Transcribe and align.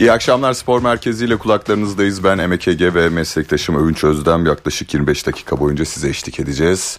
İyi 0.00 0.12
akşamlar 0.12 0.52
Spor 0.52 0.82
Merkezi 0.82 1.24
ile 1.24 1.36
kulaklarınızdayız. 1.36 2.24
Ben 2.24 2.38
Ege 2.66 2.94
ve 2.94 3.08
meslektaşım 3.08 3.76
Övünç 3.84 4.04
Özdem. 4.04 4.46
Yaklaşık 4.46 4.94
25 4.94 5.26
dakika 5.26 5.60
boyunca 5.60 5.84
size 5.84 6.08
eşlik 6.08 6.40
edeceğiz. 6.40 6.98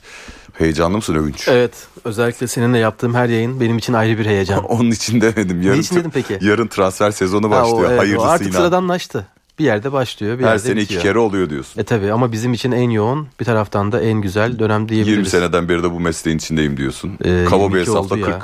Heyecanlı 0.54 0.98
mısın 0.98 1.16
Övünç? 1.16 1.48
Evet. 1.48 1.72
Özellikle 2.04 2.48
seninle 2.48 2.78
yaptığım 2.78 3.14
her 3.14 3.30
yayın 3.30 3.60
benim 3.60 3.78
için 3.78 3.94
ayrı 3.94 4.18
bir 4.20 4.26
heyecan. 4.26 4.64
Onun 4.64 4.92
için 4.92 5.22
demedim. 5.22 5.62
Yarın, 5.62 5.78
ne 5.78 5.82
için 5.82 5.96
dedim 5.96 6.12
peki? 6.14 6.40
Yarın 6.42 6.68
transfer 6.68 7.12
sezonu 7.12 7.50
başlıyor. 7.50 7.78
Ha, 7.78 7.84
o, 7.84 7.88
evet, 7.90 8.00
Hayırlısıyla. 8.00 8.30
o 8.30 8.34
artık 8.34 8.54
sıradanlaştı. 8.54 9.28
Bir 9.60 9.64
yerde 9.64 9.92
başlıyor 9.92 10.40
bir 10.40 10.44
Her 10.44 10.50
yerde 10.50 10.60
sene 10.64 10.76
bitiyor. 10.76 11.02
iki 11.02 11.10
kere 11.10 11.20
oluyor 11.20 11.50
diyorsun. 11.50 11.82
E 11.82 11.84
tabi 11.84 12.12
ama 12.12 12.32
bizim 12.32 12.54
için 12.54 12.72
en 12.72 12.90
yoğun 12.90 13.28
bir 13.40 13.46
taraftan 13.46 13.92
da 13.92 14.02
en 14.02 14.22
güzel 14.22 14.60
dönem 14.60 14.90
diyebiliriz. 14.90 15.18
20 15.18 15.30
seneden 15.30 15.70
beri 15.70 15.84
de 15.84 15.92
bu 15.92 16.00
mesleğin 16.00 16.38
içindeyim 16.38 16.78
diyorsun. 16.78 17.12
Ee, 17.26 17.46
Kaba 17.50 17.70
bir 17.74 17.78
22 17.78 17.80
hesapla 17.80 18.00
oldu 18.16 18.26
40. 18.26 18.28
ya. 18.28 18.42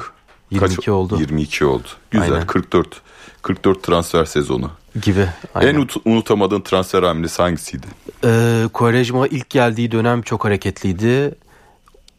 22 0.52 0.92
oldu. 0.92 1.18
22 1.20 1.66
oldu. 1.66 1.88
Güzel. 2.12 2.34
Aynen. 2.34 2.48
44. 2.48 3.02
44 3.42 3.84
transfer 3.84 4.26
sezonu. 4.26 4.72
Gibi. 5.02 5.26
Aynen. 5.56 5.76
En 5.76 5.80
ut- 5.82 6.02
unutamadığın 6.06 6.62
transfer 6.62 7.04
hamlesi 7.04 7.42
hangisiydi? 7.42 7.88
Ee, 8.24 8.64
Quaresma 8.74 9.28
ilk 9.28 9.50
geldiği 9.50 9.92
dönem 9.92 10.22
çok 10.22 10.46
hareketliydi. 10.46 11.36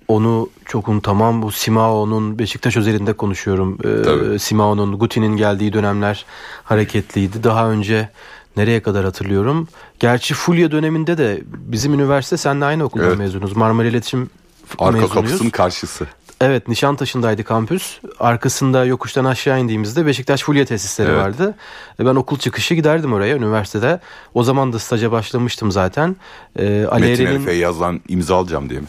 Onu 0.09 0.49
çok 0.65 0.89
unutamam. 0.89 1.43
Bu 1.43 1.53
Simao'nun 1.53 2.39
Beşiktaş 2.39 2.77
özelinde 2.77 3.13
konuşuyorum. 3.13 3.79
Ee, 3.85 4.03
Tabii. 4.03 4.39
Simao'nun 4.39 4.99
Guti'nin 4.99 5.37
geldiği 5.37 5.73
dönemler 5.73 6.25
hareketliydi. 6.65 7.45
Daha 7.45 7.71
önce 7.71 8.09
nereye 8.57 8.83
kadar 8.83 9.05
hatırlıyorum. 9.05 9.69
Gerçi 10.01 10.35
Fulya 10.35 10.71
döneminde 10.71 11.19
de 11.19 11.43
bizim 11.47 11.95
üniversite 11.95 12.37
seninle 12.37 12.65
aynı 12.65 12.85
okuldan 12.85 13.07
Evet. 13.09 13.19
mezunuz. 13.19 13.57
Marmara 13.57 13.87
İletişim 13.87 14.31
Arka 14.79 14.85
mezunuyuz. 14.93 15.13
kapısının 15.15 15.51
karşısı. 15.51 16.07
Evet 16.41 16.69
Nişantaşı'ndaydı 16.69 17.45
kampüs. 17.45 17.99
Arkasında 18.21 18.85
yokuştan 18.85 19.25
aşağı 19.25 19.61
indiğimizde 19.61 20.07
Beşiktaş 20.07 20.43
Fulya 20.43 20.65
tesisleri 20.65 21.09
Evet. 21.09 21.19
vardı. 21.19 21.55
E, 22.01 22.07
Ben 22.07 22.15
okul 22.15 22.39
çıkışı 22.39 22.75
giderdim 22.75 23.13
oraya 23.13 23.37
üniversitede. 23.37 24.01
O 24.35 24.43
zaman 24.43 24.73
da 24.73 24.79
staja 24.79 25.13
başlamıştım 25.13 25.73
zaten. 25.73 26.17
Ee, 26.59 26.85
Ali 26.91 27.01
Metin 27.07 27.27
Ali 27.27 27.39
Feyyaz'dan 27.45 28.01
imza 28.09 28.37
alacağım 28.37 28.71
diye 28.71 28.81
mi? 28.81 28.87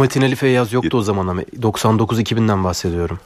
Metin 0.00 0.22
Ali 0.22 0.36
Feyyaz 0.36 0.72
yoktu 0.72 0.96
o 0.98 1.02
zaman 1.02 1.26
ama 1.26 1.42
99-2000'den 1.42 2.64
bahsediyorum. 2.64 3.18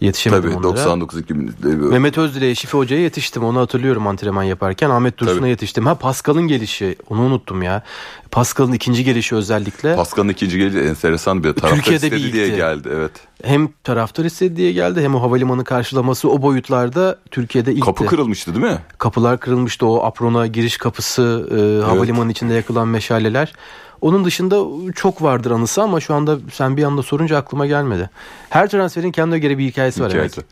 Yetişemedim 0.00 0.42
Tabii 0.42 0.66
onlara. 0.66 0.76
99 0.76 1.18
2000 1.18 1.54
Mehmet 1.90 2.18
Özdilek'e 2.18 2.54
Şifi 2.54 2.76
Hoca'ya 2.76 3.02
yetiştim. 3.02 3.44
Onu 3.44 3.60
hatırlıyorum 3.60 4.06
antrenman 4.06 4.42
yaparken. 4.42 4.90
Ahmet 4.90 5.18
Dursun'a 5.18 5.48
yetiştim. 5.48 5.86
Ha 5.86 5.94
Pascal'ın 5.94 6.48
gelişi. 6.48 6.96
Onu 7.10 7.20
unuttum 7.20 7.62
ya. 7.62 7.82
Pascal'ın 8.30 8.72
ikinci 8.72 9.04
gelişi 9.04 9.34
özellikle. 9.34 9.96
Pascal'ın 9.96 10.28
ikinci 10.28 10.58
gelişi 10.58 10.78
enteresan 10.78 11.44
bir 11.44 11.52
taraftar 11.52 11.76
Türkiye'de 11.76 12.10
bir 12.10 12.16
istedi 12.16 12.32
diye 12.32 12.46
ilkti. 12.46 12.56
geldi. 12.56 12.88
Evet. 12.94 13.12
hem 13.44 13.68
taraftar 13.84 14.24
istedi 14.24 14.56
diye 14.56 14.72
geldi 14.72 15.02
hem 15.02 15.14
o 15.14 15.22
havalimanı 15.22 15.64
karşılaması 15.64 16.30
o 16.30 16.42
boyutlarda 16.42 17.18
Türkiye'de 17.30 17.72
ilkti. 17.72 17.84
Kapı 17.86 18.06
kırılmıştı 18.06 18.54
değil 18.54 18.66
mi? 18.66 18.78
Kapılar 18.98 19.40
kırılmıştı. 19.40 19.86
O 19.86 20.04
aprona 20.04 20.46
giriş 20.46 20.76
kapısı, 20.76 21.48
e, 21.50 21.86
havalimanı 21.86 22.30
içinde 22.30 22.54
yakılan 22.54 22.88
meşaleler. 22.88 23.52
Onun 24.00 24.24
dışında 24.24 24.64
çok 24.92 25.22
vardır 25.22 25.50
anısı 25.50 25.82
ama 25.82 26.00
şu 26.00 26.14
anda 26.14 26.38
sen 26.52 26.76
bir 26.76 26.84
anda 26.84 27.02
sorunca 27.02 27.36
aklıma 27.36 27.66
gelmedi. 27.66 28.10
Her 28.50 28.68
transferin 28.68 29.12
kendine 29.12 29.38
göre 29.38 29.58
bir 29.58 29.64
hikayesi 29.66 30.02
var. 30.02 30.10
Hikayesi. 30.10 30.40
Evet. 30.40 30.50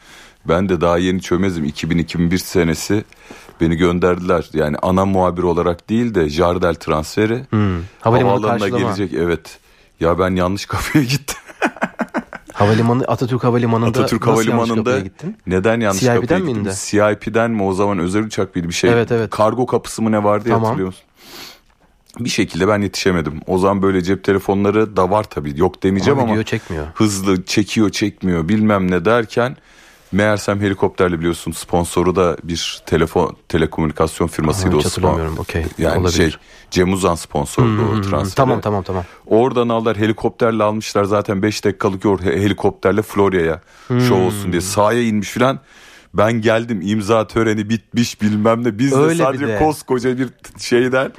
Ben 0.49 0.69
de 0.69 0.81
daha 0.81 0.99
yeni 0.99 1.21
çömezim. 1.23 1.65
2000-2001 1.65 2.39
senesi 2.39 3.05
beni 3.61 3.77
gönderdiler. 3.77 4.51
Yani 4.53 4.77
ana 4.83 5.05
muhabir 5.07 5.43
olarak 5.43 5.89
değil 5.89 6.15
de 6.15 6.29
Jardel 6.29 6.75
transferi. 6.75 7.47
Hmm. 7.51 7.83
Havalimanı 8.01 8.43
karşılama. 8.43 8.79
gelecek 8.79 9.13
evet. 9.13 9.59
Ya 10.01 10.19
ben 10.19 10.37
yanlış 10.37 10.67
kapıya 10.67 11.05
gittim. 11.05 11.37
Havalimanı 12.53 13.05
Atatürk 13.05 13.45
Havalimanı'nda 13.45 13.89
Atatürk 13.89 14.27
nasıl 14.27 14.33
yanlış 14.33 14.53
Havalimanı'nda 14.55 14.91
kapıya 14.91 15.05
gittin? 15.05 15.37
neden 15.47 15.81
yanlış 15.81 16.01
CIP'den 16.01 16.21
kapıya 16.21 16.39
mi 16.39 16.47
gittim? 16.47 16.61
indi? 16.61 16.75
CIP'den 16.77 17.51
mi 17.51 17.63
o 17.63 17.73
zaman 17.73 17.99
özel 17.99 18.23
uçak 18.23 18.55
mıydı 18.55 18.69
bir 18.69 18.75
şey? 18.75 18.91
Evet, 18.91 19.13
evet. 19.13 19.31
Kargo 19.31 19.67
kapısı 19.67 20.03
mı 20.03 20.13
ne 20.13 20.25
vardı 20.25 20.45
Tamam. 20.49 20.63
hatırlıyor 20.65 20.87
musun? 20.87 21.05
Bir 22.21 22.29
şekilde 22.29 22.69
ben 22.69 22.83
yetişemedim. 22.83 23.41
O 23.47 23.59
zaman 23.59 23.83
böyle 23.83 24.03
cep 24.03 24.25
telefonları 24.25 24.97
da 24.97 25.11
var 25.11 25.25
tabii. 25.25 25.53
Yok 25.61 25.83
demeyeceğim 25.83 26.19
Ama 26.19 26.33
ama 26.33 26.43
çekmiyor. 26.43 26.87
hızlı 26.95 27.43
çekiyor 27.45 27.91
çekmiyor 27.91 28.49
bilmem 28.49 28.91
ne 28.91 29.05
derken 29.05 29.57
meğersem 30.13 30.61
helikopterle 30.61 31.19
biliyorsun 31.19 31.53
sponsoru 31.53 32.17
da 32.17 32.37
bir 32.45 32.83
telefon 32.87 33.37
telekomünikasyon 33.49 34.27
firmasıydı 34.29 34.77
Hiç 34.79 34.87
o 34.87 34.89
hatırlamıyorum, 34.89 35.35
spon- 35.35 35.41
okey. 35.41 35.65
Yani 35.79 35.99
Olabilir. 36.01 36.17
şey 36.17 36.35
Cem 36.71 36.93
Uzan 36.93 37.15
sponsordu 37.15 37.83
o 37.93 38.01
transferi. 38.01 38.35
Tamam 38.35 38.61
tamam 38.61 38.83
tamam. 38.83 39.05
Oradan 39.27 39.69
aldılar 39.69 39.97
helikopterle 39.97 40.63
almışlar 40.63 41.05
zaten 41.05 41.43
5 41.43 41.65
dakikalık 41.65 42.05
yol 42.05 42.19
he- 42.19 42.41
helikopterle 42.41 43.03
Florya'ya 43.03 43.61
Hmm. 43.89 44.01
şov 44.01 44.21
olsun 44.21 44.53
diye 44.53 44.61
sahaya 44.61 45.03
inmiş 45.03 45.29
filan. 45.31 45.61
Ben 46.15 46.33
geldim 46.33 46.81
imza 46.83 47.27
töreni 47.27 47.69
bitmiş 47.71 48.23
bilmem 48.23 48.65
ne 48.65 48.79
biz 48.79 48.93
de 48.93 48.97
Öyle 48.97 49.19
bir 49.19 49.25
sadece 49.25 49.49
de. 49.49 49.59
koskoca 49.59 50.19
bir 50.19 50.29
şeyden 50.59 51.13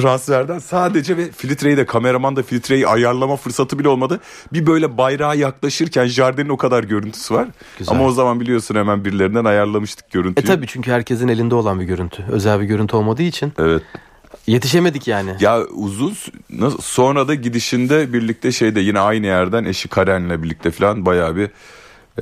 transferden 0.00 0.58
sadece 0.58 1.16
ve 1.16 1.30
filtreyi 1.30 1.76
de 1.76 1.86
kameraman 1.86 2.36
da 2.36 2.42
filtreyi 2.42 2.86
ayarlama 2.86 3.36
fırsatı 3.36 3.78
bile 3.78 3.88
olmadı. 3.88 4.20
Bir 4.52 4.66
böyle 4.66 4.98
bayrağa 4.98 5.34
yaklaşırken 5.34 6.06
Jardel'in 6.06 6.48
o 6.48 6.56
kadar 6.56 6.84
görüntüsü 6.84 7.34
var. 7.34 7.48
Güzel. 7.78 7.94
Ama 7.96 8.04
o 8.06 8.10
zaman 8.12 8.40
biliyorsun 8.40 8.74
hemen 8.74 9.04
birilerinden 9.04 9.44
ayarlamıştık 9.44 10.04
E 10.06 10.08
görüntüyü. 10.12 10.46
tabi 10.46 10.66
çünkü 10.66 10.90
herkesin 10.90 11.28
elinde 11.28 11.54
olan 11.54 11.80
bir 11.80 11.84
görüntü. 11.84 12.24
Özel 12.30 12.60
bir 12.60 12.64
görüntü 12.64 12.96
olmadığı 12.96 13.22
için 13.22 13.52
Evet. 13.58 13.82
yetişemedik 14.46 15.08
yani. 15.08 15.30
Ya 15.40 15.60
uzun 15.64 16.14
sonra 16.80 17.28
da 17.28 17.34
gidişinde 17.34 18.12
birlikte 18.12 18.52
şeyde 18.52 18.80
yine 18.80 19.00
aynı 19.00 19.26
yerden 19.26 19.64
eşi 19.64 19.88
Karen'le 19.88 20.42
birlikte 20.42 20.70
falan 20.70 21.06
bayağı 21.06 21.36
bir 21.36 21.50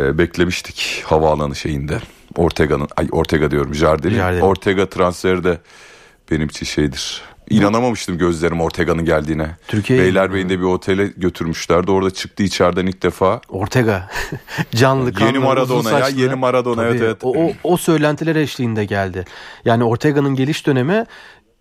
e, 0.00 0.18
beklemiştik 0.18 1.02
havaalanı 1.06 1.56
şeyinde. 1.56 1.98
Ortega'nın 2.36 2.88
ay 2.96 3.08
Ortega 3.12 3.50
diyorum 3.50 3.74
Jardel'in. 3.74 4.16
Jardel'in. 4.16 4.40
Ortega 4.42 4.88
transferi 4.88 5.44
de 5.44 5.58
benim 6.30 6.48
için 6.48 6.66
şeydir. 6.66 7.22
İnanamamıştım 7.50 8.18
gözlerim 8.18 8.60
Ortega'nın 8.60 9.04
geldiğine. 9.04 9.46
Türkiye'ye- 9.68 10.04
Beylerbeyi'nde 10.04 10.58
bir 10.58 10.64
otele 10.64 11.06
götürmüşlerdi. 11.06 11.90
Orada 11.90 12.10
çıktı 12.10 12.42
içeriden 12.42 12.86
ilk 12.86 13.02
defa. 13.02 13.40
Ortega. 13.48 14.08
Canlı 14.74 15.12
kanlı. 15.12 15.28
Yeni 15.28 15.38
Maradona 15.38 15.98
ya, 15.98 16.08
yeni 16.08 16.34
Maradona, 16.34 16.84
evet, 16.84 17.00
evet. 17.02 17.16
O, 17.22 17.34
o, 17.46 17.52
o 17.64 17.76
söylentiler 17.76 18.36
eşliğinde 18.36 18.84
geldi. 18.84 19.24
Yani 19.64 19.84
Ortega'nın 19.84 20.34
geliş 20.34 20.66
dönemi 20.66 21.04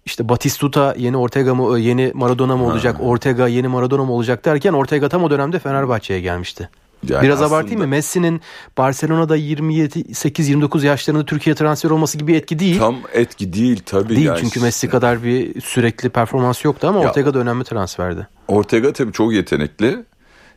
işte 0.06 0.30
Batistuta 0.30 0.96
yeni 0.98 1.18
Ortega 1.18 1.56
mı 1.56 1.80
yeni 1.80 2.12
Maradona 2.14 2.58
mı 2.58 2.66
olacak? 2.66 2.96
Ortega 3.00 3.48
yeni 3.48 3.68
Maradona 3.68 4.04
mı 4.06 4.14
olacak 4.14 4.46
derken 4.46 4.74
Ortega 4.74 5.10
tam 5.10 5.24
o 5.24 5.30
dönemde 5.30 5.60
Fenerbahçe'ye 5.60 6.22
gelmişti. 6.22 6.70
Yani 7.10 7.24
Biraz 7.24 7.42
aslında- 7.42 7.56
abartayım 7.58 7.82
mı? 7.82 7.88
Messi'nin 7.88 8.42
Barcelona'da 8.78 9.38
27-8-29 9.38 10.84
yaşlarında 10.86 11.26
Türkiye 11.26 11.56
transfer 11.56 11.90
olması 11.90 12.18
gibi 12.18 12.34
etki 12.34 12.60
değil. 12.60 12.80
Tam 12.80 12.96
etki 13.14 13.54
değil 13.54 13.82
tabii. 13.86 14.10
değil 14.16 14.26
yani. 14.26 14.40
çünkü 14.40 14.60
Messi 14.60 14.90
kadar 14.90 15.24
bir 15.24 15.62
sürekli 15.62 16.10
performans 16.10 16.66
yoktu 16.66 16.88
ama 16.88 17.02
Ya- 17.02 17.10
Ortega 17.10 17.34
da 17.34 17.40
önemli 17.40 17.64
transferdi. 17.64 18.28
Ortega 18.48 18.94
tabii 18.94 19.12
çok 19.12 19.34
yetenekli. 19.34 20.04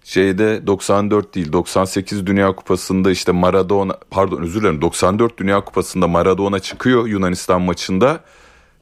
Şeyde 0.04 0.66
94 0.66 1.34
değil 1.34 1.52
98 1.52 2.26
Dünya 2.26 2.52
Kupası'nda 2.56 3.10
işte 3.10 3.32
Maradona 3.32 3.96
pardon 4.10 4.42
özür 4.42 4.60
dilerim 4.60 4.80
94 4.82 5.38
Dünya 5.38 5.60
Kupası'nda 5.64 6.08
Maradona 6.08 6.58
çıkıyor 6.58 7.06
Yunanistan 7.06 7.62
maçında 7.62 8.20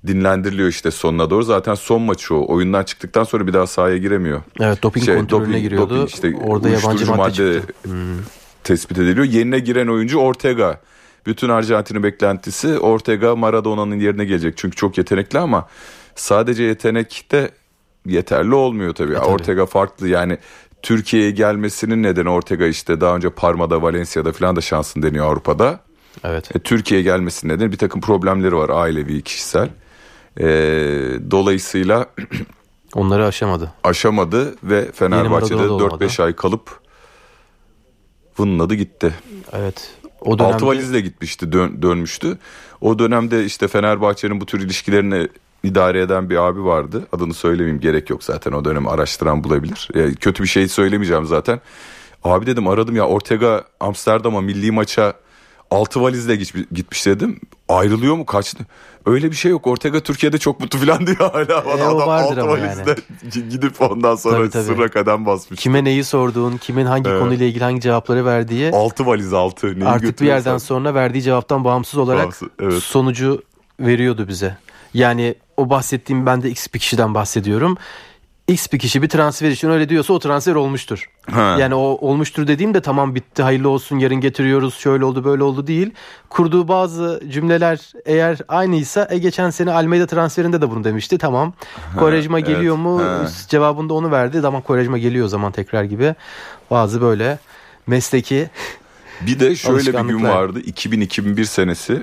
dinlendiriliyor 0.06 0.68
işte 0.68 0.90
sonuna 0.90 1.30
doğru. 1.30 1.42
Zaten 1.42 1.74
son 1.74 2.02
maçı 2.02 2.34
o. 2.34 2.52
Oyundan 2.54 2.84
çıktıktan 2.84 3.24
sonra 3.24 3.46
bir 3.46 3.52
daha 3.52 3.66
sahaya 3.66 3.96
giremiyor. 3.98 4.42
Evet 4.60 4.82
doping 4.82 5.06
Şey, 5.06 5.16
kontrolüne 5.16 5.56
doping- 5.56 5.60
giriyordu. 5.60 5.90
doping 5.94 6.08
işte 6.08 6.34
Orada 6.44 6.68
yabancı 6.68 7.06
madde, 7.14 7.32
çıktı. 7.54 7.72
Hmm. 7.82 8.16
tespit 8.64 8.98
ediliyor. 8.98 9.26
Yerine 9.26 9.58
giren 9.58 9.86
oyuncu 9.86 10.18
Ortega. 10.18 10.80
Bütün 11.26 11.48
Arjantin'in 11.48 12.02
beklentisi 12.02 12.78
Ortega 12.78 13.36
Maradona'nın 13.36 13.98
yerine 14.00 14.24
gelecek. 14.24 14.56
Çünkü 14.56 14.76
çok 14.76 14.98
yetenekli 14.98 15.38
ama 15.38 15.68
sadece 16.14 16.62
yetenek 16.64 17.26
de 17.32 17.50
yeterli 18.06 18.54
olmuyor 18.54 18.94
tabii. 18.94 19.12
E, 19.12 19.16
tabii. 19.16 19.26
Ortega 19.26 19.66
farklı 19.66 20.08
yani 20.08 20.38
Türkiye'ye 20.82 21.30
gelmesinin 21.30 22.02
nedeni 22.02 22.28
Ortega 22.28 22.66
işte 22.66 23.00
daha 23.00 23.16
önce 23.16 23.30
Parma'da, 23.30 23.82
Valencia'da 23.82 24.32
falan 24.32 24.56
da 24.56 24.60
şansın 24.60 25.02
deniyor 25.02 25.26
Avrupa'da. 25.26 25.80
Evet. 26.24 26.56
E, 26.56 26.58
Türkiye'ye 26.58 27.04
gelmesinin 27.04 27.52
nedeni 27.52 27.72
bir 27.72 27.78
takım 27.78 28.00
problemleri 28.00 28.56
var 28.56 28.68
ailevi, 28.68 29.22
kişisel. 29.22 29.68
E, 30.40 30.46
dolayısıyla 31.30 32.06
Onları 32.94 33.26
aşamadı. 33.26 33.72
aşamadı 33.84 34.54
ve 34.62 34.92
Fenerbahçe'de 34.92 35.54
Maradona 35.54 35.80
da 35.80 35.84
olmadı. 35.84 36.04
4-5 36.04 36.22
ay 36.22 36.36
kalıp 36.36 36.80
vınladı 38.38 38.74
gitti. 38.74 39.14
Evet. 39.52 39.90
O 40.20 40.38
dönemde 40.38 40.54
Altı 40.54 40.66
valizle 40.66 41.00
gitmişti 41.00 41.52
dön- 41.52 41.82
dönmüştü. 41.82 42.38
O 42.80 42.98
dönemde 42.98 43.44
işte 43.44 43.68
Fenerbahçe'nin 43.68 44.40
bu 44.40 44.46
tür 44.46 44.60
ilişkilerini 44.60 45.28
idare 45.62 46.00
eden 46.00 46.30
bir 46.30 46.36
abi 46.36 46.64
vardı. 46.64 47.06
Adını 47.12 47.34
söylemeyeyim 47.34 47.80
gerek 47.80 48.10
yok 48.10 48.24
zaten 48.24 48.52
o 48.52 48.64
dönemi 48.64 48.90
araştıran 48.90 49.44
bulabilir. 49.44 49.88
E, 49.94 50.14
kötü 50.14 50.42
bir 50.42 50.48
şey 50.48 50.68
söylemeyeceğim 50.68 51.24
zaten. 51.26 51.60
Abi 52.24 52.46
dedim 52.46 52.68
aradım 52.68 52.96
ya 52.96 53.06
Ortega 53.06 53.64
Amsterdam'a 53.80 54.40
milli 54.40 54.70
maça 54.72 55.12
altı 55.70 56.02
valizle 56.02 56.36
gitmiş, 56.36 56.64
gitmiş 56.72 57.06
dedim. 57.06 57.40
Ayrılıyor 57.68 58.14
mu 58.16 58.26
kaçtı? 58.26 58.64
Öyle 59.06 59.30
bir 59.30 59.36
şey 59.36 59.50
yok. 59.50 59.66
Ortega 59.66 60.00
Türkiye'de 60.00 60.38
çok 60.38 60.60
mutlu 60.60 60.78
falan 60.78 61.06
diyor 61.06 61.16
hala. 61.32 61.42
E, 61.42 61.72
Adam 61.72 61.96
ama 61.96 62.06
valizde 62.06 62.96
gidip 63.50 63.82
ondan 63.82 64.14
sonra 64.14 64.36
Tabii, 64.36 64.50
tabii. 64.50 64.62
sırra 64.64 64.88
kadem 64.90 65.26
basmış. 65.26 65.60
Kime 65.60 65.84
neyi 65.84 66.04
sorduğun, 66.04 66.56
kimin 66.56 66.86
hangi 66.86 67.10
Evet. 67.10 67.20
konuyla 67.22 67.46
ilgili 67.46 67.64
hangi 67.64 67.80
cevapları 67.80 68.24
verdiği 68.24 68.70
Altı 68.70 69.06
valiz 69.06 69.32
altı. 69.32 69.74
Neyi 69.80 69.84
artık 69.88 70.20
bir 70.20 70.26
yerden 70.26 70.58
sonra 70.58 70.94
verdiği 70.94 71.22
cevaptan 71.22 71.64
bağımsız 71.64 71.98
olarak 71.98 72.22
Bağımsız, 72.22 72.48
evet. 72.60 72.82
sonucu 72.82 73.42
veriyordu 73.80 74.28
bize. 74.28 74.56
Yani 74.94 75.34
o 75.56 75.70
bahsettiğim 75.70 76.26
ben 76.26 76.42
de 76.42 76.50
X 76.50 76.66
bir 76.74 76.78
kişiden 76.78 77.14
bahsediyorum. 77.14 77.76
X 78.48 78.72
bir 78.72 78.78
kişi 78.78 79.02
bir 79.02 79.08
transfer 79.08 79.50
için 79.50 79.70
öyle 79.70 79.88
diyorsa 79.88 80.12
o 80.12 80.18
transfer 80.18 80.54
olmuştur. 80.54 81.10
Ha. 81.30 81.56
Yani 81.60 81.74
o 81.74 81.80
olmuştur 81.80 82.46
dediğim 82.46 82.74
de 82.74 82.80
tamam 82.80 83.14
bitti 83.14 83.42
hayırlı 83.42 83.68
olsun 83.68 83.98
yarın 83.98 84.20
getiriyoruz 84.20 84.74
şöyle 84.74 85.04
oldu 85.04 85.24
böyle 85.24 85.42
oldu 85.42 85.66
değil. 85.66 85.90
Kurduğu 86.28 86.68
bazı 86.68 87.22
cümleler 87.28 87.92
eğer 88.04 88.38
aynıysa 88.48 89.08
e 89.10 89.18
geçen 89.18 89.50
sene 89.50 89.72
Almeida 89.72 90.06
transferinde 90.06 90.60
de 90.60 90.70
bunu 90.70 90.84
demişti 90.84 91.18
tamam. 91.18 91.52
Korejma 91.98 92.38
evet, 92.38 92.48
geliyor 92.48 92.76
mu 92.76 93.02
ha. 93.02 93.28
cevabında 93.48 93.94
onu 93.94 94.10
verdi 94.10 94.42
tamam 94.42 94.62
Korejma 94.62 94.98
geliyor 94.98 95.26
o 95.26 95.28
zaman 95.28 95.52
tekrar 95.52 95.84
gibi. 95.84 96.14
Bazı 96.70 97.00
böyle 97.00 97.38
mesleki 97.86 98.50
Bir 99.20 99.40
de 99.40 99.56
şöyle 99.56 99.92
bir 99.92 100.08
gün 100.08 100.24
vardı. 100.24 100.60
2000-2001 100.60 101.44
senesi. 101.44 102.02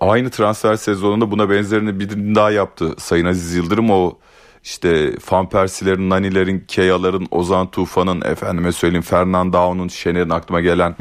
Aynı 0.00 0.30
transfer 0.30 0.76
sezonunda 0.76 1.30
buna 1.30 1.50
benzerini 1.50 2.00
bir 2.00 2.10
daha 2.34 2.50
yaptı 2.50 2.94
Sayın 2.98 3.26
Aziz 3.26 3.54
Yıldırım. 3.54 3.90
O 3.90 4.18
işte 4.64 5.12
Van 5.30 5.48
Persie'lerin, 5.48 6.10
Nani'lerin, 6.10 6.64
Keya'ların, 6.68 7.28
Ozan 7.30 7.70
Tufan'ın, 7.70 8.20
efendime 8.20 8.72
söyleyeyim 8.72 9.02
Fernandao'nun, 9.02 9.88
Şener'in 9.88 10.30
aklıma 10.30 10.60
gelen 10.60 10.94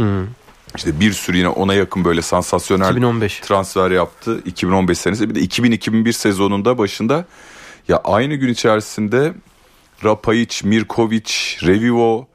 işte 0.75 0.99
bir 0.99 1.11
sürü 1.11 1.37
yine 1.37 1.49
ona 1.49 1.73
yakın 1.73 2.05
böyle 2.05 2.21
sansasyonel 2.21 2.91
2015. 2.91 3.39
transfer 3.39 3.91
yaptı 3.91 4.41
2015 4.45 4.97
senesi. 4.97 5.29
Bir 5.29 5.35
de 5.35 5.39
2000-2001 5.39 6.13
sezonunda 6.13 6.77
başında 6.77 7.25
ya 7.87 8.01
aynı 8.03 8.35
gün 8.35 8.49
içerisinde 8.49 9.33
Rapayic, 10.03 10.67
Mirkovic, 10.67 11.33
Revivo, 11.63 12.27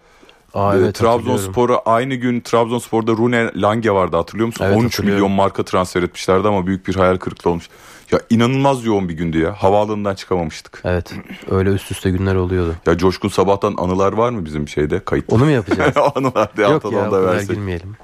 Aa, 0.55 0.77
evet. 0.77 0.95
Trabzonspor'a 0.95 1.79
aynı 1.79 2.15
gün 2.15 2.41
Trabzonspor'da 2.41 3.13
Rune 3.13 3.51
Lange 3.57 3.91
vardı 3.91 4.17
hatırlıyor 4.17 4.47
musun? 4.47 4.65
Evet, 4.65 4.77
13 4.77 4.93
hatırlıyorum. 4.93 5.23
milyon 5.23 5.37
marka 5.37 5.63
transfer 5.65 6.03
etmişlerdi 6.03 6.49
ama 6.49 6.67
büyük 6.67 6.89
bir 6.89 6.95
hayal 6.95 7.17
kırıklığı 7.17 7.51
olmuş. 7.51 7.69
Ya 8.13 8.21
inanılmaz 8.31 8.85
yoğun 8.85 9.09
bir 9.09 9.15
gündü 9.15 9.39
ya. 9.39 9.53
Havaalanından 9.53 10.15
çıkamamıştık. 10.15 10.83
Evet 10.85 11.15
öyle 11.51 11.71
üst 11.71 11.91
üste 11.91 12.11
günler 12.11 12.35
oluyordu. 12.35 12.75
Ya 12.87 12.99
Coşkun 12.99 13.29
Sabah'tan 13.29 13.75
anılar 13.79 14.13
var 14.13 14.31
mı 14.31 14.45
bizim 14.45 14.69
şeyde 14.69 15.01
kayıt? 15.05 15.25
Onu 15.33 15.45
mu 15.45 15.51
yapacağız? 15.51 15.95
anılar 16.17 16.57
de 16.57 16.63
Yok 16.63 16.93
ya 16.93 17.13
da 17.13 17.23
versek. 17.23 17.49
girmeyelim. 17.49 17.97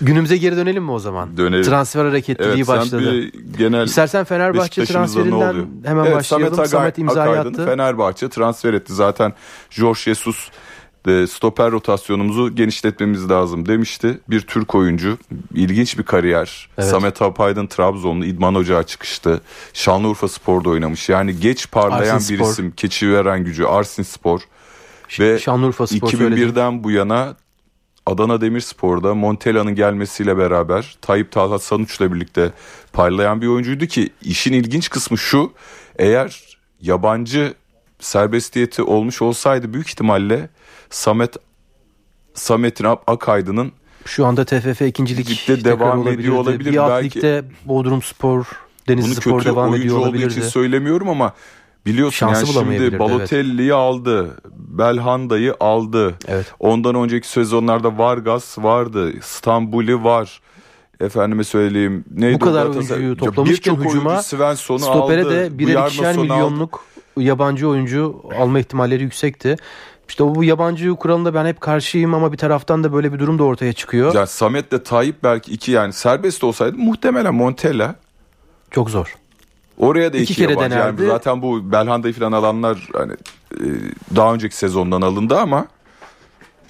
Günümüze 0.00 0.36
geri 0.36 0.56
dönelim 0.56 0.84
mi 0.84 0.90
o 0.90 0.98
zaman? 0.98 1.36
Dönelim. 1.36 1.62
Transfer 1.64 2.04
hareketliliği 2.04 2.54
Evet 2.54 2.66
sen 2.66 2.76
başladı. 2.76 3.12
bir 3.12 3.32
genel 3.58 3.84
İstersen 3.84 4.24
Fenerbahçe 4.24 4.84
transferinden 4.84 5.54
hemen 5.84 6.04
evet, 6.04 6.16
başlayalım. 6.16 6.54
Samet, 6.54 6.70
Samet, 6.70 6.98
Agay- 6.98 7.02
imzayı 7.02 7.30
Akaydın 7.30 7.52
attı. 7.52 7.66
Fenerbahçe 7.66 8.28
transfer 8.28 8.72
etti. 8.74 8.92
Zaten 8.94 9.32
Jorge 9.70 10.00
Jesus 10.00 10.50
stoper 11.28 11.70
rotasyonumuzu 11.70 12.54
genişletmemiz 12.54 13.30
lazım 13.30 13.66
demişti. 13.66 14.20
Bir 14.30 14.40
Türk 14.40 14.74
oyuncu. 14.74 15.18
ilginç 15.54 15.98
bir 15.98 16.02
kariyer. 16.02 16.68
Evet. 16.78 16.90
Samet 16.90 17.22
Apaydın 17.22 17.66
Trabzonlu 17.66 18.24
İdman 18.24 18.54
Ocağı 18.54 18.82
çıkıştı. 18.82 19.40
Şanlıurfa 19.72 20.28
Spor'da 20.28 20.70
oynamış. 20.70 21.08
Yani 21.08 21.40
geç 21.40 21.70
parlayan 21.70 22.14
Arsin 22.14 22.38
bir 22.38 22.42
Spor. 22.42 22.52
isim. 22.52 22.70
Keçi 22.70 23.12
veren 23.12 23.44
gücü 23.44 23.64
Arsin 23.64 24.02
Spor. 24.02 24.40
Ve 25.20 25.38
Şanlıurfa 25.38 25.86
Spor 25.86 26.10
söyledi. 26.10 26.40
2001'den 26.40 26.84
bu 26.84 26.90
yana 26.90 27.36
Adana 28.06 28.40
Demirspor'da 28.40 29.14
Montella'nın 29.14 29.74
gelmesiyle 29.74 30.38
beraber 30.38 30.96
Tayyip 31.00 31.32
Talha 31.32 31.58
Sanuç'la 31.58 32.14
birlikte 32.14 32.52
parlayan 32.92 33.42
bir 33.42 33.46
oyuncuydu 33.46 33.86
ki 33.86 34.10
işin 34.22 34.52
ilginç 34.52 34.90
kısmı 34.90 35.18
şu 35.18 35.52
eğer 35.98 36.58
yabancı 36.80 37.54
serbestiyeti 38.00 38.82
olmuş 38.82 39.22
olsaydı 39.22 39.72
büyük 39.72 39.88
ihtimalle 39.88 40.48
Samet 40.90 41.36
Samet'in 42.34 42.86
Akaydın'ın 43.06 43.72
Şu 44.04 44.26
anda 44.26 44.44
TFF 44.44 44.80
ikincilik 44.82 45.30
Ligde 45.50 45.64
devam 45.64 45.98
olabilirdi. 46.00 46.20
ediyor 46.22 46.36
olabilir. 46.36 46.72
Bir 46.72 46.76
Belki- 46.78 47.18
ligde 47.18 47.44
Bodrum 47.64 48.02
Spor, 48.02 48.44
Denizli 48.88 49.06
bunu 49.06 49.14
Spor 49.14 49.38
kötü 49.38 49.50
devam 49.50 49.74
ediyor 49.74 49.96
olduğu 49.96 50.08
için 50.16 50.18
olabilirdi. 50.26 50.50
söylemiyorum 50.50 51.08
ama 51.08 51.32
biliyorsun 51.86 52.18
Şansı 52.18 52.58
yani 52.58 52.76
şimdi 52.78 52.98
Balotelli'yi 52.98 53.74
aldı, 53.74 54.36
Belhanda'yı 54.54 55.54
aldı. 55.60 56.14
Evet. 56.28 56.54
Ondan 56.58 56.94
önceki 56.94 57.28
sezonlarda 57.28 57.98
Vargas 57.98 58.58
vardı, 58.58 59.12
Stambuli 59.22 60.04
var. 60.04 60.40
Efendime 61.00 61.44
söyleyeyim. 61.44 62.04
Neydi 62.14 62.40
Bu 62.40 62.44
kadar 62.44 62.66
oyuncuyu 62.66 63.16
toplamışken 63.16 63.74
hücuma 63.74 64.22
Svensson'u 64.22 64.78
Stopere 64.78 65.22
aldı, 65.22 65.30
de 65.30 65.58
birer 65.58 65.86
ikişer 65.86 66.04
Bjarnason'u 66.14 66.32
aldı. 66.62 66.70
Yabancı 67.20 67.68
oyuncu 67.68 68.22
alma 68.38 68.58
ihtimalleri 68.58 69.02
yüksekti. 69.02 69.56
İşte 70.08 70.24
bu 70.24 70.44
yabancı 70.44 70.94
kuralında 70.94 71.34
ben 71.34 71.46
hep 71.46 71.60
karşıyım 71.60 72.14
ama 72.14 72.32
bir 72.32 72.36
taraftan 72.38 72.84
da 72.84 72.92
böyle 72.92 73.12
bir 73.12 73.18
durum 73.18 73.38
da 73.38 73.44
ortaya 73.44 73.72
çıkıyor. 73.72 74.14
Ya 74.14 74.26
Samet'le 74.26 74.84
Tayyip 74.84 75.22
belki 75.22 75.52
iki 75.52 75.72
yani 75.72 75.92
serbest 75.92 76.44
olsaydı 76.44 76.76
muhtemelen 76.78 77.34
Montella 77.34 77.94
Çok 78.70 78.90
zor. 78.90 79.14
Oraya 79.78 80.12
da 80.12 80.16
İki 80.16 80.32
iki, 80.32 80.34
kere 80.42 80.52
yabancı. 80.52 80.70
denerdi. 80.70 81.02
Yani 81.02 81.10
zaten 81.12 81.42
bu 81.42 81.72
Belhanda'yı 81.72 82.14
falan 82.14 82.32
alanlar 82.32 82.88
hani 82.92 83.12
e, 83.52 83.64
daha 84.16 84.34
önceki 84.34 84.56
sezondan 84.56 85.02
alındı 85.02 85.38
ama 85.38 85.66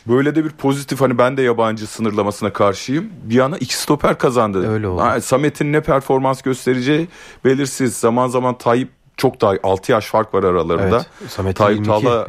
böyle 0.06 0.35
de 0.35 0.45
bir 0.45 0.50
pozitif 0.50 1.00
hani 1.00 1.19
ben 1.19 1.37
de 1.37 1.43
yabancı 1.43 1.87
sınırlamasına 1.87 2.53
karşıyım. 2.53 3.11
Bir 3.25 3.35
yana 3.35 3.56
iki 3.59 3.77
stoper 3.77 4.19
kazandı. 4.19 4.69
Öyle 4.73 4.89
oldu. 4.89 5.21
Samet'in 5.21 5.73
ne 5.73 5.81
performans 5.81 6.43
göstereceği 6.43 7.09
belirsiz. 7.45 7.97
Zaman 7.97 8.29
zaman 8.29 8.59
Tayyip 8.59 8.89
çok 9.19 9.41
daha 9.41 9.55
6 9.62 9.93
yaş 9.93 10.06
fark 10.06 10.35
var 10.35 10.44
aralarında. 10.44 11.05
Evet. 11.20 11.31
Samet 11.31 11.56
Tayyip 11.56 11.87
22 11.87 12.05
Talha 12.05 12.26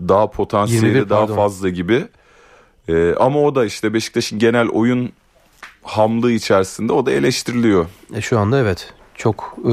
daha 0.00 0.30
potansiyeli 0.30 0.86
21 0.86 1.08
daha 1.08 1.20
pardon. 1.20 1.36
fazla 1.36 1.68
gibi. 1.68 2.04
E, 2.88 3.14
ama 3.14 3.40
o 3.40 3.54
da 3.54 3.64
işte 3.64 3.94
Beşiktaş'ın 3.94 4.38
genel 4.38 4.68
oyun 4.68 5.12
hamlığı 5.82 6.32
içerisinde 6.32 6.92
o 6.92 7.06
da 7.06 7.10
eleştiriliyor. 7.10 7.86
E, 8.14 8.20
şu 8.20 8.38
anda 8.38 8.58
evet. 8.58 8.92
Çok 9.14 9.56
e, 9.64 9.72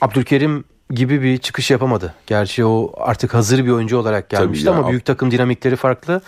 Abdülkerim 0.00 0.64
gibi 0.90 1.22
bir 1.22 1.38
çıkış 1.38 1.70
yapamadı. 1.70 2.14
Gerçi 2.26 2.64
o 2.64 2.92
artık 2.96 3.34
hazır 3.34 3.64
bir 3.64 3.70
oyuncu 3.70 3.98
olarak 3.98 4.30
gelmişti 4.30 4.66
ya, 4.66 4.72
ama 4.72 4.90
büyük 4.90 5.04
takım 5.04 5.30
dinamikleri 5.30 5.76
farklı. 5.76 6.22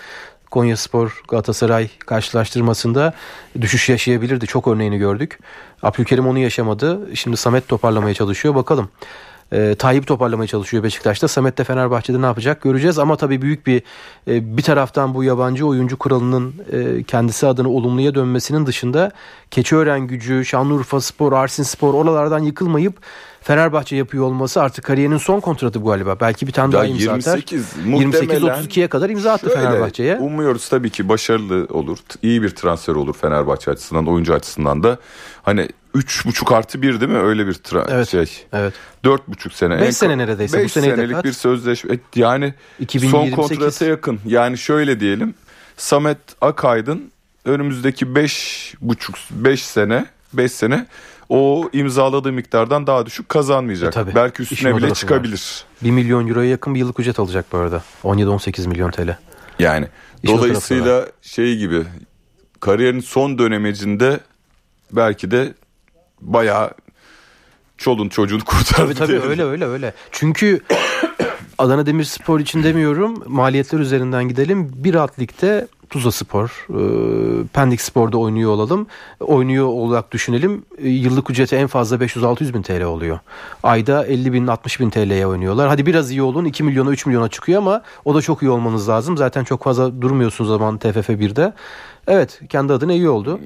Konya 0.51 0.77
Spor 0.77 1.23
Galatasaray 1.29 1.89
karşılaştırmasında 2.07 3.13
düşüş 3.61 3.89
yaşayabilirdi. 3.89 4.47
Çok 4.47 4.69
örneğini 4.69 4.99
gördük. 4.99 5.39
Abdülkerim 5.83 6.27
onu 6.27 6.39
yaşamadı. 6.39 7.17
Şimdi 7.17 7.37
Samet 7.37 7.69
toparlamaya 7.69 8.15
çalışıyor. 8.15 8.55
Bakalım. 8.55 8.89
E, 9.53 9.75
Tayyip 9.75 10.07
toparlamaya 10.07 10.47
çalışıyor 10.47 10.83
Beşiktaş'ta. 10.83 11.29
Samet 11.29 11.59
de 11.59 11.65
Fenerbahçe'de 11.65 12.23
ne 12.23 12.27
yapacak 12.27 12.63
göreceğiz. 12.63 12.99
Ama 12.99 13.17
tabii 13.17 13.43
büyük 13.43 13.67
bir 13.67 13.83
e, 14.29 14.57
bir 14.57 14.63
taraftan 14.63 15.15
bu 15.15 15.25
yabancı 15.25 15.67
oyuncu 15.67 15.99
kuralının 15.99 16.55
e, 16.73 17.03
kendisi 17.03 17.47
adına 17.47 17.69
olumluya 17.69 18.15
dönmesinin 18.15 18.67
dışında 18.67 19.11
Keçiören 19.51 20.01
gücü, 20.01 20.45
Şanlıurfa 20.45 21.01
Spor, 21.01 21.33
Arsin 21.33 21.63
Spor 21.63 21.95
oralardan 21.95 22.39
yıkılmayıp 22.39 22.95
Fenerbahçe 23.47 23.97
yapıyor 23.97 24.25
olması 24.25 24.63
artık 24.63 24.85
kariyerinin 24.85 25.17
son 25.19 25.41
kontratı 25.41 25.83
bu 25.83 25.87
galiba. 25.87 26.21
Belki 26.21 26.47
bir 26.47 26.53
tane 26.53 26.75
Ya 26.75 26.81
daha 26.81 26.87
imza 26.87 27.13
atar. 27.13 27.37
28 27.37 27.77
muhtemelen 27.87 28.41
28-32'ye 28.43 28.89
kadar 28.89 29.11
imza 29.11 29.33
attı 29.33 29.47
Şöyle, 29.47 29.61
Fenerbahçe'ye. 29.63 30.17
Umuyoruz 30.17 30.69
tabii 30.69 30.91
ki 30.91 31.09
başarılı 31.09 31.67
olur. 31.71 31.99
iyi 32.23 32.43
bir 32.43 32.51
transfer 32.51 32.95
olur 32.95 33.15
Fenerbahçe 33.15 33.71
açısından, 33.71 34.07
oyuncu 34.07 34.35
açısından 34.35 34.83
da. 34.83 34.99
Hani 35.43 35.69
3,5 35.95 36.55
artı 36.55 36.83
1 36.83 37.01
değil 37.01 37.13
mi? 37.13 37.19
Öyle 37.19 37.47
bir 37.47 37.53
tra- 37.55 37.87
Evet. 37.91 38.09
şey. 38.09 38.47
Evet. 38.53 38.75
Beş 39.05 39.53
sene. 39.53 39.75
En- 39.75 39.91
sene 39.91 40.19
neredeyse. 40.19 40.59
Bu 40.59 40.63
Beş 40.63 40.73
seneye 40.73 40.93
de 40.93 40.97
senelik 40.97 41.15
kat. 41.15 41.25
bir 41.25 41.33
sözleşme. 41.33 41.99
Yani 42.17 42.55
2028. 42.81 43.11
son 43.11 43.43
kontrata 43.43 43.85
yakın. 43.85 44.21
Yani 44.27 44.59
şöyle 44.59 45.01
diyelim. 45.01 45.35
Samet 45.77 46.19
Akaydın 46.41 47.11
önümüzdeki 47.45 48.07
5,5 48.07 49.15
5 49.31 49.65
sene 49.67 50.07
5 50.33 50.53
sene 50.53 50.87
o 51.29 51.69
imzaladığı 51.73 52.33
miktardan 52.33 52.87
daha 52.87 53.07
düşük 53.07 53.29
kazanmayacak. 53.29 53.89
E, 53.89 53.91
tabii. 53.91 54.15
Belki 54.15 54.43
üstüne 54.43 54.59
bile 54.71 54.71
tarafı 54.71 54.91
var. 54.91 54.95
çıkabilir. 54.95 55.65
1 55.83 55.91
milyon 55.91 56.29
euroya 56.29 56.51
yakın 56.51 56.75
bir 56.75 56.79
yıllık 56.81 57.01
ücret 57.01 57.19
alacak 57.19 57.47
bu 57.53 57.59
arada. 57.59 57.83
17-18 58.05 58.69
milyon 58.69 58.91
TL. 58.91 59.17
Yani 59.59 59.89
İşin 60.23 60.37
dolayısıyla 60.37 61.07
şey 61.23 61.57
gibi 61.57 61.83
kariyerin 62.61 63.01
son 63.01 63.39
dönemecinde 63.39 64.21
belki 64.93 65.31
de 65.31 65.55
bayağı 66.21 66.71
çolun 67.79 68.09
çocuğun 68.09 68.41
kurtardı. 68.47 68.77
Tabii 68.85 68.95
tabii 68.95 69.09
diyelim. 69.09 69.31
öyle 69.31 69.45
öyle 69.45 69.65
öyle. 69.67 69.95
Çünkü 70.13 70.61
Adana 71.59 71.87
Demirspor 71.87 72.41
için 72.41 72.63
demiyorum. 72.63 73.23
Maliyetler 73.27 73.79
üzerinden 73.79 74.29
gidelim. 74.29 74.71
Bir 74.75 74.95
alt 74.95 75.19
ligde 75.19 75.69
Tuzla 75.91 76.13
Spor, 76.13 76.67
e, 76.71 77.47
Pendik 77.47 77.81
Spor'da 77.81 78.19
oynuyor 78.19 78.51
olalım. 78.51 78.87
Oynuyor 79.21 79.67
olarak 79.67 80.13
düşünelim. 80.13 80.65
E, 80.79 80.89
Yıllık 80.89 81.31
ücreti 81.31 81.57
en 81.57 81.67
fazla 81.67 81.97
500-600 81.97 82.55
bin 82.55 82.63
TL 82.63 82.83
oluyor. 82.83 83.19
Ayda 83.63 84.07
50 84.07 84.33
bin 84.33 84.47
60 84.47 84.81
bin 84.81 84.91
TL'ye 84.91 85.27
oynuyorlar. 85.27 85.69
Hadi 85.69 85.87
biraz 85.87 86.11
iyi 86.11 86.23
olun 86.23 86.45
2 86.45 86.65
milyona 86.65 86.91
3 86.91 87.07
milyona 87.07 87.29
çıkıyor 87.29 87.59
ama 87.59 87.83
o 88.05 88.15
da 88.15 88.23
çok 88.23 88.43
iyi 88.43 88.51
olmanız 88.51 88.89
lazım. 88.89 89.17
Zaten 89.17 89.45
çok 89.45 89.65
fazla 89.65 90.03
durmuyorsunuz 90.03 90.49
zaman 90.51 90.79
TFF 90.79 91.11
1'de. 91.11 91.53
Evet 92.07 92.41
kendi 92.49 92.73
adına 92.73 92.93
iyi 92.93 93.09
oldu. 93.09 93.41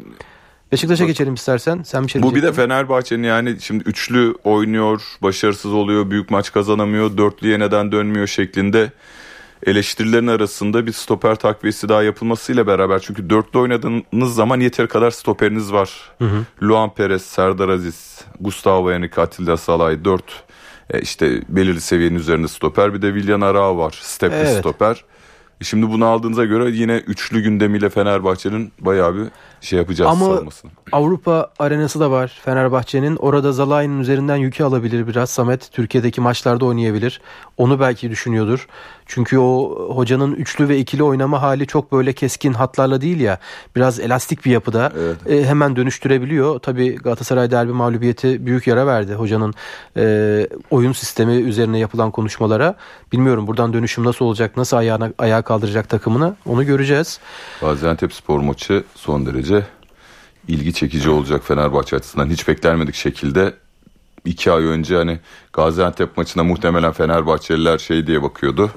Beşiktaş'a 0.72 1.04
geçelim 1.04 1.34
istersen. 1.34 1.82
Sen 1.82 2.04
bir 2.04 2.10
şey 2.10 2.22
Bu 2.22 2.34
bir 2.34 2.42
de 2.42 2.52
Fenerbahçe'nin 2.52 3.22
yani 3.22 3.56
şimdi 3.60 3.84
üçlü 3.84 4.34
oynuyor, 4.44 5.02
başarısız 5.22 5.72
oluyor, 5.72 6.10
büyük 6.10 6.30
maç 6.30 6.52
kazanamıyor, 6.52 7.16
dörtlüye 7.16 7.58
neden 7.58 7.92
dönmüyor 7.92 8.26
şeklinde 8.26 8.92
eleştirilerin 9.66 10.26
arasında 10.26 10.86
bir 10.86 10.92
stoper 10.92 11.34
takviyesi 11.34 11.88
daha 11.88 12.02
yapılmasıyla 12.02 12.66
beraber 12.66 12.98
çünkü 12.98 13.30
dörtlü 13.30 13.58
oynadığınız 13.58 14.34
zaman 14.34 14.60
yeter 14.60 14.88
kadar 14.88 15.10
stoperiniz 15.10 15.72
var. 15.72 15.90
Hı 16.18 16.24
hı. 16.24 16.44
Luan 16.62 16.94
Perez, 16.94 17.22
Serdar 17.22 17.68
Aziz, 17.68 18.24
Gustavo 18.40 18.92
Henrique, 18.92 19.24
Atilla 19.24 19.56
Salay 19.56 20.04
dört 20.04 20.44
e, 20.90 21.00
işte 21.00 21.42
belirli 21.48 21.80
seviyenin 21.80 22.18
üzerinde 22.18 22.48
stoper 22.48 22.94
bir 22.94 23.02
de 23.02 23.12
Willian 23.12 23.40
Arao 23.40 23.78
var 23.78 23.98
stepli 24.02 24.36
evet. 24.36 24.58
stoper. 24.58 25.04
E, 25.60 25.64
şimdi 25.64 25.90
bunu 25.90 26.04
aldığınıza 26.04 26.44
göre 26.44 26.70
yine 26.70 26.96
üçlü 26.96 27.40
gündemiyle 27.40 27.88
Fenerbahçe'nin 27.88 28.72
bayağı 28.80 29.16
bir 29.16 29.26
şey 29.60 29.78
yapacağız 29.78 30.10
Ama 30.10 30.24
savunmasını. 30.26 30.70
Avrupa 30.92 31.50
arenası 31.58 32.00
da 32.00 32.10
var 32.10 32.40
Fenerbahçe'nin. 32.44 33.16
Orada 33.16 33.52
Zalai'nin 33.52 34.00
üzerinden 34.00 34.36
yükü 34.36 34.64
alabilir 34.64 35.06
biraz. 35.06 35.30
Samet 35.30 35.72
Türkiye'deki 35.72 36.20
maçlarda 36.20 36.64
oynayabilir. 36.64 37.20
Onu 37.56 37.80
belki 37.80 38.10
düşünüyordur. 38.10 38.68
Çünkü 39.06 39.38
o 39.38 39.88
hocanın 39.96 40.34
üçlü 40.34 40.68
ve 40.68 40.78
ikili 40.78 41.02
oynama 41.02 41.42
hali 41.42 41.66
çok 41.66 41.92
böyle 41.92 42.12
keskin 42.12 42.52
hatlarla 42.52 43.00
değil 43.00 43.20
ya. 43.20 43.38
Biraz 43.76 44.00
elastik 44.00 44.44
bir 44.44 44.50
yapıda. 44.50 44.92
Evet. 44.98 45.16
E, 45.30 45.48
hemen 45.48 45.76
dönüştürebiliyor. 45.76 46.58
Tabii 46.58 46.96
Galatasaray 46.96 47.50
derbi 47.50 47.72
mağlubiyeti 47.72 48.46
büyük 48.46 48.66
yara 48.66 48.86
verdi 48.86 49.14
hocanın 49.14 49.54
e, 49.96 50.46
oyun 50.70 50.92
sistemi 50.92 51.32
üzerine 51.32 51.78
yapılan 51.78 52.10
konuşmalara. 52.10 52.74
Bilmiyorum 53.12 53.46
buradan 53.46 53.72
dönüşüm 53.72 54.04
nasıl 54.04 54.24
olacak, 54.24 54.56
nasıl 54.56 54.76
ayağına, 54.76 55.12
ayağa 55.18 55.42
kaldıracak 55.42 55.88
takımını 55.88 56.34
onu 56.46 56.66
göreceğiz. 56.66 57.20
Gaziantep 57.60 58.12
spor 58.12 58.40
maçı 58.40 58.84
son 58.94 59.26
derece 59.26 59.49
ilgi 60.48 60.72
çekici 60.74 61.10
olacak 61.10 61.44
Fenerbahçe 61.44 61.96
açısından. 61.96 62.30
Hiç 62.30 62.48
beklenmedik 62.48 62.94
şekilde 62.94 63.54
iki 64.24 64.52
ay 64.52 64.64
önce 64.64 64.96
hani 64.96 65.18
Gaziantep 65.52 66.16
maçına 66.16 66.44
muhtemelen 66.44 66.92
Fenerbahçeliler 66.92 67.78
şey 67.78 68.06
diye 68.06 68.22
bakıyordu. 68.22 68.70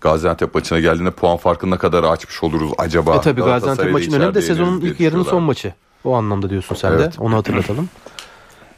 Gaziantep 0.00 0.54
maçına 0.54 0.80
geldiğinde 0.80 1.10
puan 1.10 1.36
farkını 1.36 1.70
ne 1.70 1.78
kadar 1.78 2.04
açmış 2.04 2.42
oluruz 2.42 2.70
acaba? 2.78 3.16
E 3.16 3.20
tabi 3.20 3.40
Gaziantep 3.40 3.92
maçının 3.92 4.20
önemi 4.20 4.34
de 4.34 4.42
sezonun 4.42 4.80
ilk 4.80 5.00
yarının 5.00 5.22
son 5.22 5.42
maçı. 5.42 5.74
O 6.04 6.14
anlamda 6.14 6.50
diyorsun 6.50 6.74
sen 6.74 6.92
evet. 6.92 7.18
de. 7.18 7.20
Onu 7.20 7.36
hatırlatalım. 7.36 7.88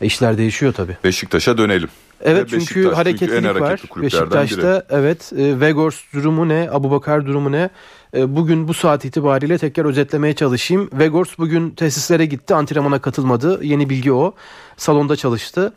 E 0.00 0.06
işler 0.06 0.38
değişiyor 0.38 0.72
tabi. 0.72 0.96
Beşiktaş'a 1.04 1.58
dönelim. 1.58 1.88
Evet 2.20 2.52
Ve 2.52 2.60
çünkü 2.60 2.92
hareketlilik 2.92 3.60
var. 3.60 3.80
Beşiktaş'ta 3.96 4.86
biri. 4.88 5.00
evet 5.00 5.32
e, 5.32 5.60
Vegors 5.60 5.96
durumu 6.14 6.48
ne? 6.48 6.68
Abubakar 6.72 7.26
durumu 7.26 7.52
ne? 7.52 7.70
E, 8.16 8.36
bugün 8.36 8.68
bu 8.68 8.74
saat 8.74 9.04
itibariyle 9.04 9.58
tekrar 9.58 9.84
özetlemeye 9.84 10.34
çalışayım. 10.34 10.90
Vegors 10.92 11.38
bugün 11.38 11.70
tesislere 11.70 12.26
gitti. 12.26 12.54
Antrenmana 12.54 12.98
katılmadı. 12.98 13.64
Yeni 13.64 13.90
bilgi 13.90 14.12
o. 14.12 14.34
Salonda 14.76 15.16
çalıştı. 15.16 15.72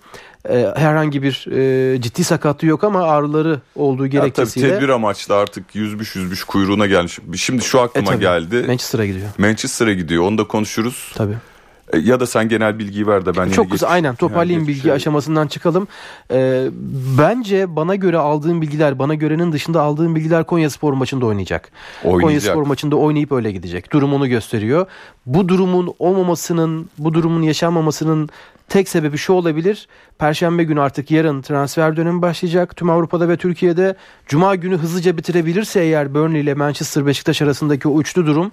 E, 0.49 0.73
herhangi 0.75 1.23
bir 1.23 1.45
e, 1.51 2.01
ciddi 2.01 2.23
sakatlığı 2.23 2.67
yok 2.67 2.83
ama 2.83 3.03
ağrıları 3.03 3.61
olduğu 3.75 4.07
gerekçesiyle. 4.07 4.67
Ya 4.67 4.73
tabii 4.73 4.79
tedbir 4.79 4.93
amaçlı 4.93 5.35
artık 5.35 5.75
yüzmüş 5.75 6.15
yüzmüş 6.15 6.43
kuyruğuna 6.43 6.87
gelmiş. 6.87 7.19
Şimdi 7.35 7.63
şu 7.63 7.81
aklıma 7.81 8.13
e, 8.13 8.17
geldi. 8.17 8.63
Manchester'a 8.67 9.05
gidiyor. 9.05 9.27
Manchester'a 9.37 9.93
gidiyor. 9.93 10.23
Onu 10.23 10.37
da 10.37 10.43
konuşuruz. 10.43 11.11
Tabii. 11.15 11.37
E, 11.93 11.97
ya 11.99 12.19
da 12.19 12.25
sen 12.25 12.49
genel 12.49 12.79
bilgiyi 12.79 13.07
ver 13.07 13.25
de 13.25 13.37
ben 13.37 13.49
Çok 13.49 13.71
kısa 13.71 13.87
aynen 13.87 14.15
toparlayayım 14.15 14.67
bilgi 14.67 14.81
şey. 14.81 14.91
aşamasından 14.91 15.47
çıkalım. 15.47 15.87
Ee, 16.31 16.67
bence 17.17 17.75
bana 17.75 17.95
göre 17.95 18.17
aldığım 18.17 18.61
bilgiler 18.61 18.99
bana 18.99 19.15
görenin 19.15 19.51
dışında 19.51 19.81
aldığım 19.81 20.15
bilgiler 20.15 20.43
Konya 20.43 20.69
Spor 20.69 20.93
maçında 20.93 21.25
oynayacak. 21.25 21.71
oynayacak. 22.03 22.23
Konya 22.23 22.41
Spor 22.41 22.65
maçında 22.67 22.95
oynayıp 22.95 23.31
öyle 23.31 23.51
gidecek. 23.51 23.93
Durum 23.93 24.13
onu 24.13 24.27
gösteriyor. 24.27 24.85
Bu 25.25 25.49
durumun 25.49 25.93
olmamasının, 25.99 26.89
bu 26.97 27.13
durumun 27.13 27.41
yaşanmamasının 27.41 28.29
Tek 28.71 28.89
sebebi 28.89 29.17
şu 29.17 29.33
olabilir. 29.33 29.87
Perşembe 30.19 30.63
günü 30.63 30.81
artık 30.81 31.11
yarın 31.11 31.41
transfer 31.41 31.97
dönemi 31.97 32.21
başlayacak. 32.21 32.75
Tüm 32.75 32.89
Avrupa'da 32.89 33.29
ve 33.29 33.37
Türkiye'de 33.37 33.95
Cuma 34.27 34.55
günü 34.55 34.77
hızlıca 34.77 35.17
bitirebilirse 35.17 35.81
eğer 35.81 36.13
Burnley 36.13 36.41
ile 36.41 36.53
Manchester 36.53 37.05
Beşiktaş 37.05 37.41
arasındaki 37.41 37.87
o 37.87 38.01
üçlü 38.01 38.25
durum 38.25 38.51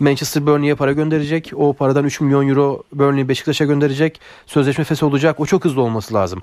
Manchester 0.00 0.46
Burnley'e 0.46 0.74
para 0.74 0.92
gönderecek. 0.92 1.52
O 1.56 1.72
paradan 1.72 2.04
3 2.04 2.20
milyon 2.20 2.48
euro 2.48 2.82
Burnley 2.92 3.28
Beşiktaş'a 3.28 3.64
gönderecek. 3.64 4.20
Sözleşme 4.46 4.84
fesi 4.84 5.04
olacak. 5.04 5.40
O 5.40 5.46
çok 5.46 5.64
hızlı 5.64 5.82
olması 5.82 6.14
lazım. 6.14 6.42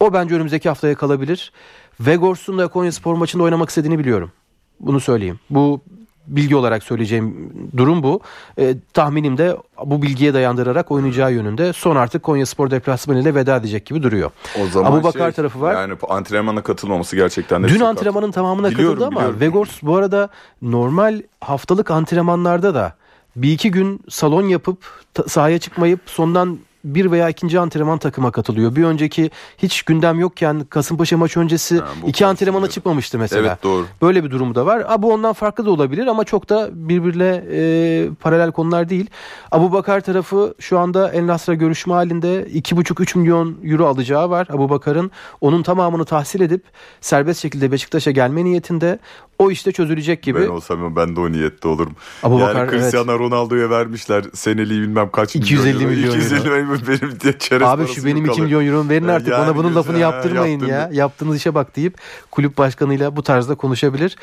O 0.00 0.12
bence 0.12 0.34
önümüzdeki 0.34 0.68
haftaya 0.68 0.94
kalabilir. 0.94 1.52
Vegors'un 2.00 2.58
da 2.58 2.68
Konya 2.68 2.92
Spor 2.92 3.14
maçında 3.14 3.42
oynamak 3.42 3.68
istediğini 3.68 3.98
biliyorum. 3.98 4.32
Bunu 4.80 5.00
söyleyeyim. 5.00 5.38
Bu 5.50 5.80
bilgi 6.26 6.56
olarak 6.56 6.82
söyleyeceğim 6.82 7.52
durum 7.76 8.02
bu. 8.02 8.20
E, 8.58 8.74
tahminim 8.92 9.38
de 9.38 9.56
bu 9.84 10.02
bilgiye 10.02 10.34
dayandırarak 10.34 10.90
oynayacağı 10.90 11.32
yönünde. 11.32 11.72
Son 11.72 11.96
artık 11.96 12.22
Konya 12.22 12.46
Spor 12.46 12.70
deplasmanı 12.70 13.20
ile 13.20 13.34
veda 13.34 13.56
edecek 13.56 13.86
gibi 13.86 14.02
duruyor. 14.02 14.30
O 14.62 14.66
zaman 14.66 14.92
Abu 14.92 15.02
Bakar 15.02 15.24
şey, 15.24 15.32
tarafı 15.32 15.60
var. 15.60 15.74
Yani 15.74 15.94
antrenmana 16.08 16.62
katılmaması 16.62 17.16
gerçekten 17.16 17.62
de 17.62 17.68
Dün 17.68 17.80
antrenmanın 17.80 18.30
tamamına 18.30 18.70
biliyorum, 18.70 18.94
katıldı 18.94 19.06
ama 19.06 19.16
biliyorum. 19.16 19.40
Vegors 19.40 19.82
bu 19.82 19.96
arada 19.96 20.28
normal 20.62 21.22
haftalık 21.40 21.90
antrenmanlarda 21.90 22.74
da 22.74 22.94
bir 23.36 23.52
iki 23.52 23.70
gün 23.70 24.00
salon 24.08 24.48
yapıp 24.48 24.78
sahaya 25.26 25.58
çıkmayıp 25.58 26.00
sondan 26.06 26.58
bir 26.84 27.10
veya 27.10 27.28
ikinci 27.28 27.60
antrenman 27.60 27.98
takıma 27.98 28.30
katılıyor. 28.30 28.76
Bir 28.76 28.84
önceki 28.84 29.30
hiç 29.58 29.82
gündem 29.82 30.18
yokken 30.18 30.60
Kasımpaşa 30.60 31.16
maç 31.16 31.36
öncesi 31.36 31.78
ha, 31.78 31.88
iki 32.06 32.26
antrenmana 32.26 32.68
çıkmamıştı 32.68 33.18
mesela. 33.18 33.48
Evet 33.48 33.62
doğru. 33.62 33.86
Böyle 34.02 34.24
bir 34.24 34.30
durumu 34.30 34.54
da 34.54 34.66
var. 34.66 34.82
Ha, 34.82 35.02
bu 35.02 35.12
ondan 35.12 35.32
farklı 35.32 35.66
da 35.66 35.70
olabilir 35.70 36.06
ama 36.06 36.24
çok 36.24 36.48
da 36.48 36.70
birbirle 36.72 37.44
e, 37.52 38.08
paralel 38.20 38.52
konular 38.52 38.88
değil. 38.88 39.10
Abu 39.52 39.72
Bakar 39.72 40.00
tarafı 40.00 40.54
şu 40.60 40.78
anda 40.78 41.12
El 41.12 41.26
Nasr'a 41.26 41.54
görüşme 41.54 41.94
halinde 41.94 42.46
2,5-3 42.54 43.18
milyon 43.18 43.56
euro 43.64 43.86
alacağı 43.86 44.30
var 44.30 44.46
Abu 44.50 44.70
Bakar'ın. 44.70 45.10
Onun 45.40 45.62
tamamını 45.62 46.04
tahsil 46.04 46.40
edip 46.40 46.62
serbest 47.00 47.42
şekilde 47.42 47.72
Beşiktaş'a 47.72 48.10
gelme 48.10 48.44
niyetinde 48.44 48.98
o 49.38 49.50
işte 49.50 49.72
çözülecek 49.72 50.22
gibi. 50.22 50.40
Ben 50.40 50.46
olsam 50.46 50.96
ben 50.96 51.16
de 51.16 51.20
o 51.20 51.32
niyette 51.32 51.68
olurum. 51.68 51.96
Abu 52.22 52.38
yani 52.38 52.48
Bakar, 52.48 52.70
Cristiano 52.70 53.10
evet. 53.10 53.20
Ronaldo'ya 53.20 53.70
vermişler 53.70 54.24
seneliği 54.34 54.82
bilmem 54.82 55.10
kaç 55.10 55.36
250 55.36 55.74
milyon, 55.74 55.90
milyon 55.90 56.14
250 56.14 56.50
milyon 56.50 56.73
benim 56.88 57.20
diye 57.20 57.38
çerez 57.38 57.68
Abi 57.68 57.86
şu 57.86 58.04
benim 58.06 58.26
2 58.26 58.42
milyon 58.42 58.66
euro 58.66 58.88
verin 58.88 59.08
artık 59.08 59.28
yani 59.28 59.46
bana 59.46 59.56
bunun 59.56 59.74
lafını 59.74 59.98
yaptırmayın 59.98 60.60
ya. 60.60 60.76
ya. 60.76 60.88
Yaptığınız 60.92 61.36
işe 61.36 61.54
bak 61.54 61.76
deyip 61.76 61.98
kulüp 62.30 62.58
başkanıyla 62.58 63.16
bu 63.16 63.22
tarzda 63.22 63.54
konuşabilir. 63.54 64.16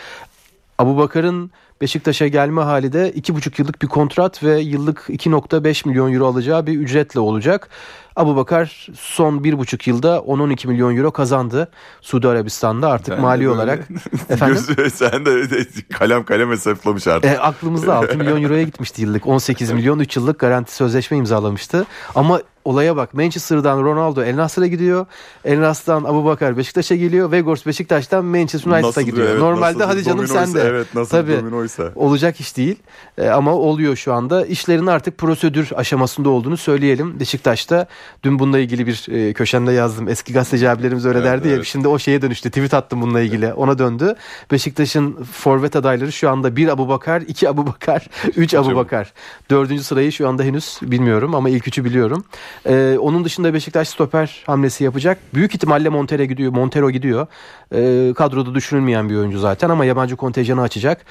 Abu 0.77 0.97
Bakar'ın 0.97 1.51
Beşiktaş'a 1.81 2.27
gelme 2.27 2.61
hali 2.61 2.93
de 2.93 3.11
2,5 3.11 3.61
yıllık 3.61 3.81
bir 3.81 3.87
kontrat 3.87 4.43
ve 4.43 4.59
yıllık 4.59 4.99
2,5 5.09 5.87
milyon 5.87 6.13
euro 6.13 6.25
alacağı 6.25 6.67
bir 6.67 6.79
ücretle 6.79 7.19
olacak. 7.19 7.69
Abu 8.15 8.35
Bakar 8.35 8.87
son 8.97 9.43
bir 9.43 9.57
buçuk 9.57 9.87
yılda 9.87 10.17
10-12 10.17 10.67
milyon 10.67 10.97
euro 10.97 11.11
kazandı 11.11 11.71
Suudi 12.01 12.27
Arabistan'da 12.27 12.89
artık 12.89 13.07
sen 13.13 13.21
mali 13.21 13.49
olarak. 13.49 13.87
Efendim? 14.29 14.63
Gözü, 14.77 14.89
sen 14.89 15.25
de 15.25 15.65
kalem 15.93 16.23
kalem 16.23 16.51
hesaplamış 16.51 17.07
artık. 17.07 17.31
E, 17.31 17.39
aklımızda 17.39 17.95
6 17.95 18.17
milyon 18.17 18.43
euroya 18.43 18.63
gitmişti 18.63 19.01
yıllık 19.01 19.27
18 19.27 19.71
milyon 19.71 19.99
3 19.99 20.17
yıllık 20.17 20.39
garanti 20.39 20.75
sözleşme 20.75 21.17
imzalamıştı. 21.17 21.85
Ama 22.15 22.41
olaya 22.65 22.95
bak 22.95 23.13
Manchester'dan 23.13 23.83
Ronaldo 23.83 24.23
El 24.23 24.37
Nasr'a 24.37 24.67
gidiyor. 24.67 25.05
El 25.45 25.61
Nasr'dan 25.61 26.03
Abu 26.03 26.25
Bakar 26.25 26.57
Beşiktaş'a 26.57 26.95
geliyor. 26.95 27.31
Vegors 27.31 27.65
Beşiktaş'tan 27.65 28.25
Manchester 28.25 28.71
United'a 28.71 29.01
gidiyor. 29.01 29.27
Evet, 29.29 29.39
Normalde 29.39 29.83
hadi 29.83 30.03
canım 30.03 30.27
sen 30.27 30.53
de. 30.53 30.61
Evet 30.61 30.87
nasıl 30.95 31.11
Tabii, 31.11 31.41
dominoysa. 31.77 31.99
Olacak 31.99 32.39
iş 32.39 32.57
değil. 32.57 32.75
E, 33.17 33.29
ama 33.29 33.53
oluyor 33.55 33.95
şu 33.95 34.13
anda. 34.13 34.45
İşlerin 34.45 34.87
artık 34.87 35.17
prosedür 35.17 35.71
aşamasında 35.75 36.29
olduğunu 36.29 36.57
söyleyelim. 36.57 37.19
Beşiktaş'ta 37.19 37.87
Dün 38.23 38.39
bununla 38.39 38.59
ilgili 38.59 38.87
bir 38.87 39.05
e, 39.11 39.33
köşemde 39.33 39.71
yazdım. 39.71 40.07
Eski 40.07 40.33
gazeteci 40.33 40.69
abilerimiz 40.69 41.05
öyle 41.05 41.19
evet, 41.19 41.27
derdi 41.27 41.47
ya. 41.47 41.55
Evet. 41.55 41.65
Şimdi 41.65 41.87
o 41.87 41.99
şeye 41.99 42.21
dönüştü. 42.21 42.49
Tweet 42.49 42.73
attım 42.73 43.01
bununla 43.01 43.21
ilgili. 43.21 43.53
Ona 43.53 43.77
döndü. 43.77 44.15
Beşiktaş'ın 44.51 45.23
forvet 45.23 45.75
adayları 45.75 46.11
şu 46.11 46.29
anda 46.29 46.55
bir 46.55 46.67
Abu 46.67 46.89
Bakar, 46.89 47.21
iki 47.21 47.49
Abu 47.49 47.67
Bakar, 47.67 48.07
üç 48.35 48.53
Abu 48.53 48.75
Bakar. 48.75 49.13
Dördüncü 49.49 49.83
sırayı 49.83 50.11
şu 50.11 50.27
anda 50.27 50.43
henüz 50.43 50.79
bilmiyorum 50.81 51.35
ama 51.35 51.49
ilk 51.49 51.67
üçü 51.67 51.85
biliyorum. 51.85 52.23
Ee, 52.65 52.97
onun 52.99 53.25
dışında 53.25 53.53
Beşiktaş 53.53 53.87
stoper 53.87 54.43
hamlesi 54.45 54.83
yapacak. 54.83 55.17
Büyük 55.33 55.55
ihtimalle 55.55 55.89
Montero 55.89 56.23
gidiyor. 56.23 56.51
Montero 56.51 56.91
gidiyor. 56.91 57.27
Ee, 57.73 58.13
kadroda 58.13 58.55
düşünülmeyen 58.55 59.09
bir 59.09 59.15
oyuncu 59.15 59.39
zaten 59.39 59.69
ama 59.69 59.85
yabancı 59.85 60.15
kontenjanı 60.15 60.61
açacak. 60.61 61.05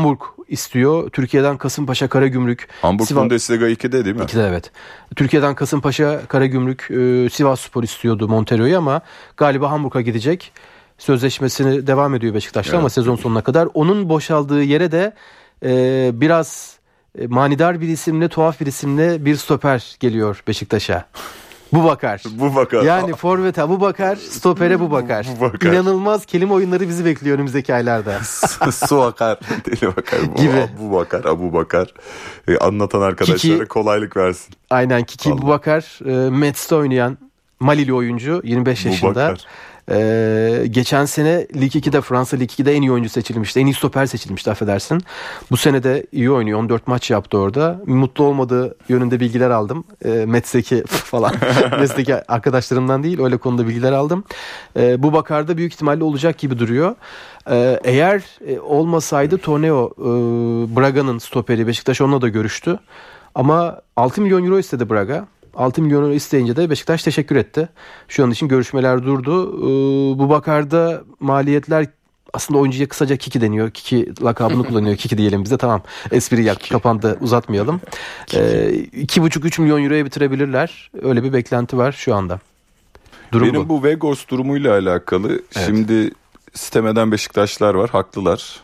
Hamburg 0.00 0.20
istiyor. 0.48 1.10
Türkiye'den 1.10 1.56
Kasımpaşa 1.58 2.08
Karagümrük. 2.08 2.68
Hamburg 2.82 3.08
Sivas... 3.08 3.24
Bundesliga 3.24 3.68
2'de 3.68 4.04
değil 4.04 4.16
mi? 4.16 4.22
2'de 4.22 4.46
evet. 4.48 4.70
Türkiye'den 5.16 5.54
Kasımpaşa 5.54 6.20
Karagümrük 6.28 6.90
e, 6.90 7.30
Sivas 7.30 7.60
Spor 7.60 7.82
istiyordu 7.82 8.28
Montero'yu 8.28 8.78
ama 8.78 9.00
galiba 9.36 9.70
Hamburg'a 9.70 10.00
gidecek. 10.00 10.52
Sözleşmesini 10.98 11.86
devam 11.86 12.14
ediyor 12.14 12.34
Beşiktaş'ta 12.34 12.72
evet. 12.72 12.80
ama 12.80 12.90
sezon 12.90 13.16
sonuna 13.16 13.42
kadar. 13.42 13.68
Onun 13.74 14.08
boşaldığı 14.08 14.62
yere 14.62 14.92
de 14.92 15.12
e, 15.64 16.10
biraz 16.14 16.76
e, 17.18 17.26
manidar 17.26 17.80
bir 17.80 17.88
isimle, 17.88 18.28
tuhaf 18.28 18.60
bir 18.60 18.66
isimle 18.66 19.24
bir 19.24 19.36
stoper 19.36 19.96
geliyor 20.00 20.42
Beşiktaş'a. 20.48 21.04
Bu 21.72 21.84
bakar. 21.84 22.22
Bu 22.30 22.54
bakar. 22.54 22.82
Yani 22.82 23.14
forvete 23.14 23.68
bu 23.68 23.80
bakar, 23.80 24.16
stopere 24.16 24.80
bu 24.80 24.90
bakar. 24.90 25.26
Bu 25.36 25.40
bakar. 25.40 25.72
İnanılmaz 25.72 26.26
kelime 26.26 26.52
oyunları 26.52 26.88
bizi 26.88 27.04
bekliyor 27.04 27.34
önümüzdeki 27.36 27.74
aylarda. 27.74 28.18
Su 28.72 29.02
akar, 29.02 29.38
deli 29.66 29.96
bakar. 29.96 30.18
Bu, 30.36 30.40
Gibi. 30.40 30.68
Bu 30.80 30.92
bakar, 30.96 31.24
Abu 31.24 31.52
bakar. 31.52 31.94
E, 32.48 32.56
anlatan 32.58 33.00
arkadaşlara 33.00 33.38
Kiki- 33.58 33.68
kolaylık 33.68 34.16
versin. 34.16 34.54
Aynen 34.70 35.04
Kiki 35.04 35.30
bu 35.30 35.46
bakar. 35.48 35.98
E, 36.26 36.30
Mets'te 36.30 36.74
oynayan 36.74 37.18
Malili 37.60 37.94
oyuncu 37.94 38.40
25 38.44 38.84
Bu 38.84 38.88
yaşında. 38.88 39.10
bakar. 39.10 39.44
Ee, 39.90 40.66
geçen 40.70 41.04
sene 41.04 41.46
Lig 41.56 41.74
2'de 41.74 42.00
Fransa 42.00 42.36
Lig 42.36 42.50
2'de 42.50 42.74
en 42.74 42.82
iyi 42.82 42.92
oyuncu 42.92 43.10
seçilmişti. 43.10 43.60
En 43.60 43.66
iyi 43.66 43.74
stoper 43.74 44.06
seçilmişti 44.06 44.50
affedersin. 44.50 45.02
Bu 45.50 45.56
sene 45.56 45.82
de 45.82 46.06
iyi 46.12 46.30
oynuyor. 46.30 46.58
14 46.58 46.86
maç 46.86 47.10
yaptı 47.10 47.38
orada. 47.38 47.80
Mutlu 47.86 48.24
olmadığı 48.24 48.76
yönünde 48.88 49.20
bilgiler 49.20 49.50
aldım. 49.50 49.84
Ee, 50.04 50.08
Mets'teki 50.08 50.84
falan. 50.86 51.34
Mets'teki 51.80 52.32
arkadaşlarımdan 52.32 53.02
değil 53.02 53.20
öyle 53.20 53.36
konuda 53.36 53.66
bilgiler 53.68 53.92
aldım. 53.92 54.24
Ee, 54.76 55.02
bu 55.02 55.12
bakarda 55.12 55.56
büyük 55.56 55.72
ihtimalle 55.72 56.04
olacak 56.04 56.38
gibi 56.38 56.58
duruyor. 56.58 56.94
Ee, 57.50 57.80
eğer 57.84 58.22
e, 58.46 58.60
olmasaydı 58.60 59.38
Torneo 59.38 59.90
e, 59.98 60.06
Braga'nın 60.76 61.18
stoperi 61.18 61.66
Beşiktaş 61.66 62.00
onunla 62.00 62.22
da 62.22 62.28
görüştü. 62.28 62.78
Ama 63.34 63.80
6 63.96 64.22
milyon 64.22 64.44
euro 64.44 64.58
istedi 64.58 64.90
Braga. 64.90 65.26
6 65.54 65.82
milyon 65.82 66.02
euro 66.02 66.12
isteyince 66.12 66.56
de 66.56 66.70
Beşiktaş 66.70 67.02
teşekkür 67.02 67.36
etti. 67.36 67.68
Şu 68.08 68.24
an 68.24 68.30
için 68.30 68.48
görüşmeler 68.48 69.04
durdu. 69.04 69.48
Ee, 69.58 70.18
bu 70.18 70.28
bakarda 70.28 71.02
maliyetler 71.20 71.86
aslında 72.32 72.60
oyuncuya 72.60 72.88
kısaca 72.88 73.16
Kiki 73.16 73.40
deniyor. 73.40 73.70
Kiki 73.70 74.24
lakabını 74.24 74.64
kullanıyor. 74.68 74.96
Kiki 74.96 75.18
diyelim 75.18 75.44
bize 75.44 75.56
tamam. 75.58 75.82
Espri 76.12 76.44
yak 76.44 76.70
kapandı 76.70 77.18
uzatmayalım. 77.20 77.80
Ee, 78.34 78.38
2,5-3 78.38 79.60
milyon 79.60 79.84
euroya 79.84 80.04
bitirebilirler. 80.04 80.90
Öyle 81.02 81.22
bir 81.22 81.32
beklenti 81.32 81.76
var 81.78 81.92
şu 81.92 82.14
anda. 82.14 82.40
Durum 83.32 83.48
Benim 83.48 83.60
bu. 83.60 83.68
bu 83.68 83.84
Vegors 83.84 84.28
durumuyla 84.28 84.74
alakalı 84.78 85.42
şimdi 85.64 86.10
sitemeden 86.54 87.12
Beşiktaşlar 87.12 87.74
var 87.74 87.90
haklılar. 87.90 88.60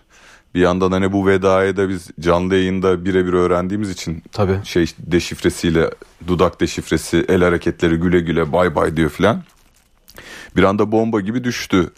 Bir 0.56 0.60
yandan 0.60 0.92
hani 0.92 1.12
bu 1.12 1.26
vedayı 1.26 1.76
da 1.76 1.88
biz 1.88 2.08
canlı 2.20 2.54
yayında 2.54 3.04
birebir 3.04 3.32
öğrendiğimiz 3.32 3.90
için 3.90 4.22
Tabii. 4.32 4.60
şey 4.64 4.86
deşifresiyle 4.98 5.90
dudak 6.26 6.60
deşifresi 6.60 7.24
el 7.28 7.42
hareketleri 7.42 7.96
güle 7.96 8.20
güle 8.20 8.52
bay 8.52 8.74
bay 8.74 8.96
diyor 8.96 9.10
filan. 9.10 9.42
Bir 10.56 10.62
anda 10.62 10.92
bomba 10.92 11.20
gibi 11.20 11.44
düştü. 11.44 11.90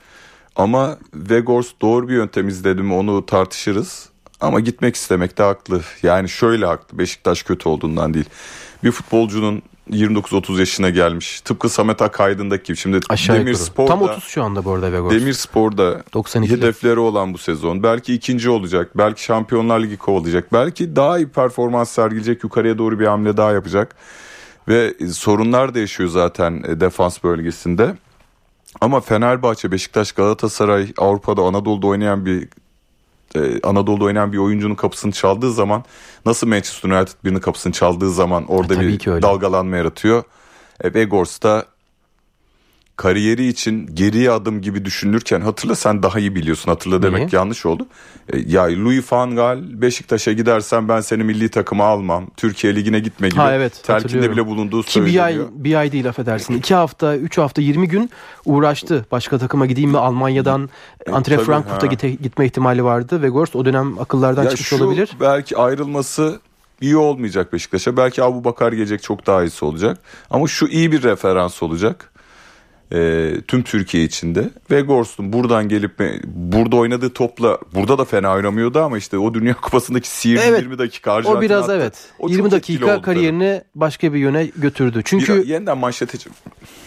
Ama 0.57 0.99
Vegors 1.15 1.69
doğru 1.83 2.09
bir 2.09 2.15
yöntem 2.15 2.49
izledi 2.49 2.83
mi 2.83 2.95
onu 2.95 3.27
tartışırız. 3.27 4.09
Ama 4.41 4.61
gitmek 4.61 4.97
istemekte 4.97 5.43
haklı. 5.43 5.83
Yani 6.03 6.29
şöyle 6.29 6.67
haklı. 6.67 6.99
Beşiktaş 6.99 7.43
kötü 7.43 7.69
olduğundan 7.69 8.15
değil. 8.15 8.29
Bir 8.85 8.91
futbolcunun 8.91 9.63
29-30 9.91 10.59
yaşına 10.59 10.91
gelmiş. 10.91 11.41
Tıpkı 11.41 11.69
Samet 11.69 12.03
Akaydın'daki 12.03 12.65
gibi. 12.65 12.77
Şimdi 12.77 13.01
Aşağı 13.09 13.37
Demir 13.37 13.47
yukarı. 13.51 13.65
Spor'da, 13.65 13.89
Tam 13.89 14.03
30 14.03 14.25
şu 14.25 14.43
anda 14.43 14.65
bu 14.65 14.73
arada 14.73 14.93
Vegors. 14.93 15.13
Demir 15.15 15.33
Spor'da 15.33 16.03
92'li. 16.13 16.51
hedefleri 16.51 16.99
olan 16.99 17.35
bu 17.35 17.39
sezon. 17.39 17.83
Belki 17.83 18.15
ikinci 18.15 18.51
olacak. 18.51 18.91
Belki 18.95 19.23
Şampiyonlar 19.23 19.81
Ligi 19.81 19.97
kovalayacak. 19.97 20.53
Belki 20.53 20.97
daha 20.97 21.19
iyi 21.19 21.29
performans 21.29 21.91
sergileyecek. 21.91 22.45
Yukarıya 22.45 22.79
doğru 22.79 23.01
bir 23.01 23.07
hamle 23.07 23.37
daha 23.37 23.53
yapacak. 23.53 23.97
Ve 24.69 24.95
e, 25.01 25.07
sorunlar 25.07 25.75
da 25.75 25.79
yaşıyor 25.79 26.09
zaten 26.09 26.63
e, 26.69 26.81
defans 26.81 27.25
bölgesinde. 27.25 27.95
Ama 28.81 29.01
Fenerbahçe, 29.01 29.73
Beşiktaş, 29.73 30.13
Galatasaray, 30.13 30.93
Avrupa'da, 30.99 31.43
Anadolu'da 31.43 31.87
oynayan 31.87 32.27
bir 32.27 32.49
e, 33.37 33.61
Anadolu'da 33.63 34.05
oynayan 34.05 34.33
bir 34.33 34.39
oyuncunun 34.39 34.75
kapısını 34.75 35.13
çaldığı 35.13 35.53
zaman 35.53 35.85
nasıl 36.27 36.47
Manchester 36.47 36.91
United 36.91 37.15
birinin 37.25 37.41
kapısını 37.41 37.73
çaldığı 37.73 38.13
zaman 38.13 38.47
orada 38.47 38.75
E, 38.75 38.89
bir 38.89 39.23
dalgalanma 39.23 39.77
yaratıyor. 39.77 40.23
E, 40.81 40.95
Vegors 40.95 41.43
da 41.43 41.67
kariyeri 43.03 43.47
için 43.49 43.87
geriye 43.95 44.31
adım 44.31 44.61
gibi 44.63 44.85
düşünülürken 44.85 45.41
hatırla 45.41 45.75
sen 45.75 46.03
daha 46.03 46.19
iyi 46.19 46.35
biliyorsun 46.35 46.71
hatırla 46.71 47.03
demek 47.03 47.21
Neyi? 47.21 47.35
yanlış 47.35 47.67
oldu. 47.67 47.87
E, 48.33 48.39
ya 48.47 48.63
Louis 48.63 49.13
van 49.13 49.37
Gaal 49.37 49.59
Beşiktaş'a 49.63 50.33
gidersen 50.33 50.89
ben 50.89 51.01
seni 51.01 51.25
milli 51.25 51.49
takıma 51.49 51.85
almam. 51.85 52.27
Türkiye 52.37 52.75
Ligi'ne 52.77 53.01
gitme 53.01 53.29
gibi 53.29 53.39
Ha, 53.41 53.55
evet, 53.55 53.81
telkinde 53.85 54.31
bile 54.31 54.47
bulunduğu 54.47 54.83
Ki 54.83 55.01
bir 55.07 55.25
ay, 55.25 55.33
söyleniyor. 55.33 55.49
bir 55.53 55.75
ay 55.75 55.93
değil 55.93 56.09
affedersin. 56.09 56.55
2 56.55 56.75
hafta, 56.75 57.17
3 57.17 57.39
hafta, 57.39 57.63
20 57.63 57.89
gün 57.89 58.11
uğraştı. 58.45 59.07
Başka 59.13 59.39
takıma 59.39 59.67
gideyim 59.67 59.91
mi? 59.91 59.99
Almanya'dan 59.99 60.71
E, 61.07 61.13
Antre 61.13 61.35
tabii, 61.37 61.45
Frankfurt'a 61.47 61.87
gite- 61.87 62.23
gitme 62.23 62.47
ihtimali 62.47 62.85
vardı. 62.85 63.23
Ve 63.23 63.29
Gors 63.29 63.57
o 63.57 63.65
dönem 63.65 63.99
akıllardan 63.99 64.45
Ya 64.45 64.51
çıkmış 64.51 64.69
şu 64.69 64.85
olabilir. 64.85 65.11
belki 65.21 65.57
ayrılması 65.57 66.41
iyi 66.81 66.97
olmayacak 66.97 67.53
Beşiktaş'a. 67.53 67.97
Belki 67.97 68.23
Abu 68.23 68.45
Bakar 68.45 68.73
gelecek 68.73 69.03
çok 69.03 69.27
daha 69.27 69.45
iyisi 69.45 69.65
olacak. 69.65 69.99
Ama 70.31 70.47
şu 70.49 70.67
iyi 70.67 70.93
bir 70.93 71.03
referans 71.03 71.63
olacak. 71.63 72.11
Ee, 72.93 73.33
tüm 73.49 73.63
Türkiye 73.63 74.05
içinde. 74.05 74.51
Ve 74.71 74.81
Gors'un 74.81 75.33
buradan 75.33 75.69
gelip 75.69 75.93
burada 76.25 76.77
oynadığı 76.77 77.11
topla 77.11 77.59
burada 77.75 77.99
da 77.99 78.05
fena 78.05 78.35
oynamıyordu 78.35 78.81
ama 78.83 78.99
işte 78.99 79.19
o 79.19 79.35
Dünya 79.35 79.55
Kupası'ndaki 79.61 80.09
sihirli 80.09 80.41
Evet. 80.41 80.61
20 80.61 80.79
dakika 80.79 81.11
O 81.11 81.15
Arjantin 81.15 81.41
biraz 81.41 81.63
attı. 81.65 81.73
evet. 81.73 82.09
O 82.19 82.29
çok 82.29 82.31
20 82.37 82.47
etkili 82.55 82.81
dakika 82.81 83.03
kariyerini 83.03 83.63
başka 83.75 84.13
bir 84.13 84.19
yöne 84.19 84.45
götürdü. 84.57 85.03
Çünkü 85.05 85.43
Bir- 85.43 85.47
yeniden 85.49 85.79
manşete 85.79 86.19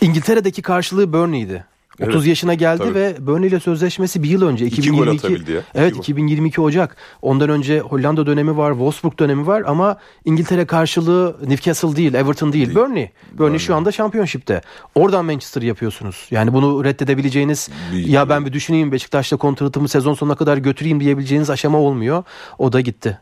İngiltere'deki 0.01 0.61
karşılığı 0.61 1.13
Burnley'di. 1.13 1.65
30 2.01 2.15
Evet, 2.15 2.27
yaşına 2.27 2.53
geldi 2.53 2.77
tabii. 2.83 2.93
ve 2.93 3.15
Burnley 3.27 3.47
ile 3.49 3.59
sözleşmesi 3.59 4.23
bir 4.23 4.29
yıl 4.29 4.41
önce. 4.47 4.65
İki 4.65 4.75
gol 4.75 4.83
2022, 4.87 5.27
atabildi 5.27 5.51
ya. 5.51 5.61
Evet 5.75 5.89
İki 5.89 5.95
gol. 5.97 6.01
2022 6.03 6.61
Ocak. 6.61 6.95
Ondan 7.21 7.49
önce 7.49 7.79
Hollanda 7.79 8.25
dönemi 8.25 8.57
var, 8.57 8.71
Wolfsburg 8.71 9.19
dönemi 9.19 9.47
var 9.47 9.63
ama 9.67 9.97
İngiltere 10.25 10.65
karşılığı 10.65 11.37
Newcastle 11.47 11.95
değil, 11.95 12.13
Everton 12.13 12.53
değil, 12.53 12.65
Değil. 12.65 12.75
Burnley. 12.77 13.09
Burnley 13.31 13.59
şu 13.59 13.75
anda 13.75 13.91
şampiyonşipte. 13.91 14.61
Oradan 14.95 15.25
Manchester 15.25 15.61
yapıyorsunuz. 15.61 16.27
Yani 16.31 16.53
bunu 16.53 16.83
reddedebileceğiniz 16.83 17.69
Bir- 17.93 18.07
ya 18.07 18.29
ben 18.29 18.45
bir 18.45 18.53
düşüneyim 18.53 18.91
Beşiktaş'ta 18.91 19.37
kontratımı 19.37 19.87
sezon 19.87 20.13
sonuna 20.13 20.35
kadar 20.35 20.57
götüreyim 20.57 20.99
diyebileceğiniz 20.99 21.49
aşama 21.49 21.77
olmuyor. 21.77 22.23
O 22.57 22.73
da 22.73 22.81
gitti. 22.81 23.19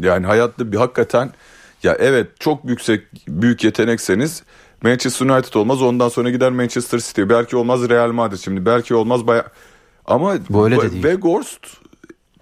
Yani 0.00 0.26
hayatta 0.26 0.72
bir 0.72 0.76
hakikaten 0.76 1.30
ya 1.82 1.96
evet 2.00 2.26
çok 2.40 2.64
yüksek 2.64 3.02
büyük 3.28 3.64
yetenekseniz 3.64 4.42
Manchester 4.82 5.26
United 5.26 5.54
olmaz 5.54 5.82
ondan 5.82 6.08
sonra 6.08 6.30
gider 6.30 6.52
Manchester 6.52 6.98
City 6.98 7.22
belki 7.28 7.56
olmaz 7.56 7.88
Real 7.88 8.12
Madrid 8.12 8.38
şimdi 8.38 8.66
belki 8.66 8.94
olmaz 8.94 9.26
baya 9.26 9.44
ama 10.06 10.34
Bu 10.50 10.64
öyle 10.64 10.76
de 10.76 10.80
değil. 10.80 10.92
Weghorst 10.92 11.66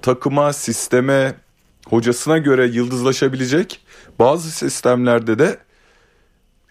takıma 0.02 0.52
sisteme 0.52 1.34
hocasına 1.86 2.38
göre 2.38 2.66
yıldızlaşabilecek 2.66 3.80
bazı 4.18 4.50
sistemlerde 4.50 5.38
de 5.38 5.58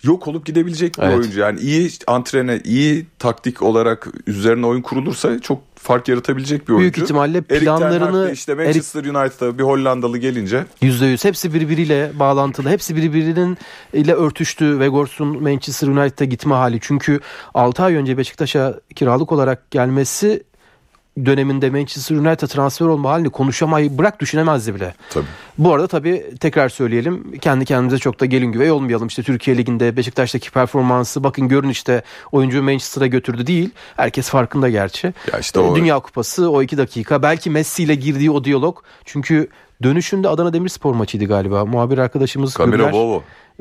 yok 0.03 0.27
olup 0.27 0.45
gidebilecek 0.45 0.97
bir 0.97 1.03
Evet. 1.03 1.17
oyuncu. 1.17 1.39
Yani 1.39 1.59
iyi 1.59 1.91
antrene, 2.07 2.61
iyi 2.63 3.05
taktik 3.19 3.61
olarak 3.61 4.07
üzerine 4.27 4.65
oyun 4.65 4.81
kurulursa 4.81 5.39
çok 5.39 5.61
fark 5.75 6.07
yaratabilecek 6.07 6.67
bir 6.67 6.73
oyuncu. 6.73 6.83
Büyük 6.83 6.97
ihtimalle 6.97 7.37
Erik 7.49 7.61
planlarını 7.61 8.31
işte 8.31 8.55
Manchester 8.55 9.05
United'a 9.05 9.57
bir 9.57 9.63
Hollandalı 9.63 10.17
gelince 10.17 10.65
Yüzde 10.81 11.05
yüz. 11.05 11.25
Hepsi 11.25 11.53
birbiriyle 11.53 12.11
bağlantılı. 12.19 12.69
Hepsi 12.69 12.95
birbirinin 12.95 13.57
ile 13.93 14.13
örtüştü. 14.13 14.79
Vegors'un 14.79 15.43
Manchester 15.43 15.87
United'a 15.87 16.25
gitme 16.25 16.53
hali. 16.55 16.79
Çünkü 16.81 17.19
6 17.53 17.83
ay 17.83 17.95
önce 17.95 18.17
Beşiktaş'a 18.17 18.79
kiralık 18.95 19.31
olarak 19.31 19.71
gelmesi 19.71 20.43
döneminde 21.25 21.69
Manchester 21.69 22.15
United 22.15 22.47
transfer 22.47 22.85
olma 22.85 23.09
halini 23.11 23.29
konuşamayı 23.29 23.97
bırak 23.97 24.19
düşünemezdi 24.19 24.75
bile. 24.75 24.93
tabii 25.09 25.25
Bu 25.57 25.73
arada 25.73 25.87
tabii 25.87 26.25
tekrar 26.39 26.69
söyleyelim 26.69 27.37
kendi 27.41 27.65
kendimize 27.65 27.97
çok 27.97 28.19
da 28.19 28.25
gelin 28.25 28.51
güvey 28.51 28.71
olmayalım. 28.71 29.07
İşte 29.07 29.23
Türkiye 29.23 29.57
Ligi'nde 29.57 29.97
Beşiktaş'taki 29.97 30.51
performansı 30.51 31.23
bakın 31.23 31.47
görün 31.47 31.69
işte 31.69 32.03
oyuncu 32.31 32.63
Manchester'a 32.63 33.07
götürdü 33.07 33.47
değil. 33.47 33.69
Herkes 33.97 34.29
farkında 34.29 34.69
gerçi. 34.69 35.13
Ya 35.33 35.39
işte 35.39 35.59
o- 35.59 35.75
Dünya 35.75 35.99
Kupası 35.99 36.49
o 36.51 36.61
iki 36.61 36.77
dakika. 36.77 37.21
Belki 37.21 37.49
Messi 37.49 37.83
ile 37.83 37.95
girdiği 37.95 38.31
o 38.31 38.43
diyalog. 38.43 38.77
Çünkü 39.05 39.47
dönüşünde 39.83 40.29
Adana 40.29 40.53
Demirspor 40.53 40.93
maçıydı 40.93 41.25
galiba. 41.25 41.65
Muhabir 41.65 41.97
arkadaşımız 41.97 42.53
Kamera 42.53 42.77
Gürler. 42.77 42.91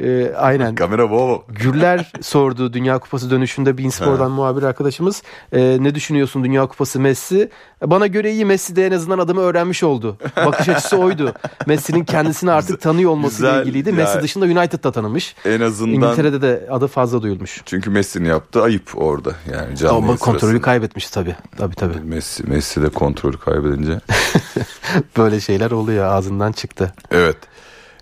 E, 0.03 0.33
aynen. 0.37 0.75
Kamera 0.75 1.11
Bovo. 1.11 1.45
Gürler 1.49 2.13
sordu 2.21 2.73
Dünya 2.73 2.99
Kupası 2.99 3.31
dönüşünde 3.31 3.79
Beanspor'dan 3.79 4.31
muhabir 4.31 4.63
arkadaşımız. 4.63 5.23
E, 5.53 5.77
ne 5.81 5.95
düşünüyorsun 5.95 6.45
Dünya 6.45 6.67
Kupası 6.67 7.01
Messi? 7.01 7.51
Bana 7.85 8.07
göre 8.07 8.33
iyi 8.33 8.45
Messi 8.45 8.77
de 8.77 8.87
en 8.87 8.93
azından 8.93 9.19
adımı 9.19 9.41
öğrenmiş 9.41 9.83
oldu. 9.83 10.17
Bakış 10.37 10.69
açısı 10.69 10.97
oydu. 10.97 11.33
Messi'nin 11.67 12.05
kendisini 12.05 12.51
artık 12.51 12.81
tanıyor 12.81 13.11
olmasıyla 13.11 13.51
Güzel, 13.51 13.63
ilgiliydi. 13.67 13.89
ya. 13.89 13.95
Messi 13.95 14.23
dışında 14.23 14.45
United'da 14.45 14.93
tanımış. 14.93 15.35
En 15.45 15.61
azından 15.61 15.95
İngiltere'de 15.95 16.43
de 16.43 16.67
adı 16.71 16.87
fazla 16.87 17.23
duyulmuş. 17.23 17.63
çünkü 17.67 17.91
Messi'nin 17.91 18.29
yaptığı 18.29 18.63
ayıp 18.63 18.91
orada. 18.95 19.33
Yani 19.53 19.77
canlı 19.77 19.97
Ama 19.97 20.17
kontrolü 20.17 20.41
sırasında. 20.41 20.61
kaybetmiş 20.63 21.11
tabii. 21.11 21.37
Tabii 21.57 21.75
tabii. 21.75 22.01
Messi, 22.01 22.43
Messi 22.51 22.83
de 22.83 22.89
kontrolü 22.89 23.39
kaybedince. 23.39 24.01
Böyle 25.17 25.41
şeyler 25.41 25.71
oluyor 25.71 26.05
ağzından 26.07 26.53
çıktı. 26.53 26.93
Evet. 27.11 27.37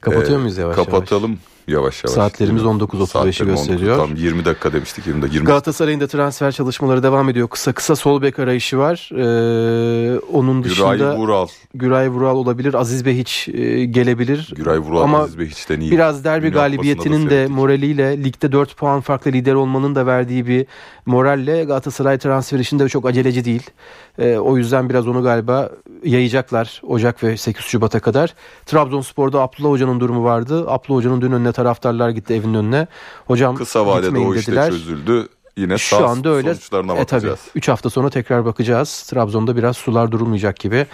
Kapatıyor 0.01 0.39
Ee, 0.39 0.43
muyuz 0.43 0.57
yavaş 0.59 0.77
Kapatalım. 0.77 1.31
yavaş 1.31 1.56
yavaş. 1.69 1.95
Saatlerimiz 1.95 2.65
değil 2.65 2.75
mi? 2.75 2.83
19.35'i 2.83 3.07
Saatlerim 3.07 3.51
19, 3.51 3.69
gösteriyor. 3.69 3.97
Tam 3.97 4.17
20 4.17 4.45
dakika 4.45 4.73
demiştik 4.73 5.07
20 5.07 5.23
dakika. 5.23 5.35
20 5.35 5.47
Galatasaray'ın 5.47 6.01
da 6.01 6.07
transfer 6.07 6.53
çalışmaları 6.53 7.03
devam 7.03 7.29
ediyor. 7.29 7.49
Kısa 7.49 7.73
kısa 7.73 7.97
sol 7.97 8.23
bek 8.23 8.39
arayışı 8.39 8.79
var. 8.79 9.11
Ee, 9.13 10.16
onun 10.37 10.65
dışında 10.65 10.97
Güray 10.97 11.17
Vural. 11.17 11.47
Güray 11.75 12.09
Vural 12.09 12.37
olabilir. 12.37 12.75
Aziz 12.75 13.07
Behiç 13.07 13.49
e, 13.49 13.85
gelebilir. 13.85 14.53
Güray 14.57 14.79
Vural 14.79 15.03
Ama 15.03 15.19
Aziz 15.19 15.39
Bey 15.39 15.47
hiçten 15.47 15.81
iyi. 15.81 15.91
Biraz 15.91 16.25
derbi 16.25 16.47
Dünya 16.47 16.55
galibiyetinin 16.55 17.31
de 17.31 17.47
moraliyle 17.47 18.25
ligde 18.25 18.53
4 18.53 18.77
puan 18.77 19.01
farklı 19.01 19.33
lider 19.33 19.55
olmanın 19.55 19.95
da 19.95 20.07
verdiği 20.07 20.47
bir 20.47 20.67
moralle 21.07 21.65
Galatasaray 21.65 22.19
transfer 22.19 22.59
işinde 22.59 22.89
çok 22.89 23.07
aceleci 23.07 23.45
değil. 23.45 23.71
Ee, 24.19 24.37
o 24.37 24.57
yüzden 24.57 24.89
biraz 24.89 25.09
onu 25.09 25.23
galiba 25.23 25.71
yayacaklar 26.05 26.83
Ocak 26.87 27.23
ve 27.23 27.37
8 27.37 27.65
Şubat'a 27.65 28.01
kadar. 28.01 28.35
Trabzonspor'da 28.67 29.41
Abdullah 29.41 29.71
Hoca'nın 29.71 30.01
durumu 30.01 30.25
vardı. 30.25 30.71
Abdullah 30.71 30.99
Hoca'nın 30.99 31.21
dün 31.21 31.33
önüne 31.33 31.53
taraftarlar 31.53 32.11
gitti 32.11 32.35
evinin 32.35 32.55
önüne. 32.55 32.87
Hocam 33.27 33.57
Kısa 33.57 33.87
vadede 33.87 34.19
o 34.19 34.35
işte 34.35 34.53
dediler. 34.53 34.71
çözüldü. 34.71 35.29
Yine 35.57 35.79
Şu 35.79 36.07
anda 36.09 36.29
öyle. 36.31 36.55
sonuçlarına 36.55 36.93
E 36.93 37.05
tabii 37.05 37.21
bakacağız. 37.23 37.41
3 37.55 37.69
hafta 37.69 37.91
sonra 37.91 38.11
tekrar 38.11 38.45
bakacağız. 38.45 39.03
Trabzon'da 39.03 39.57
biraz 39.57 39.77
sular 39.77 40.13
durulmayacak 40.13 40.57
gibi. 40.57 40.87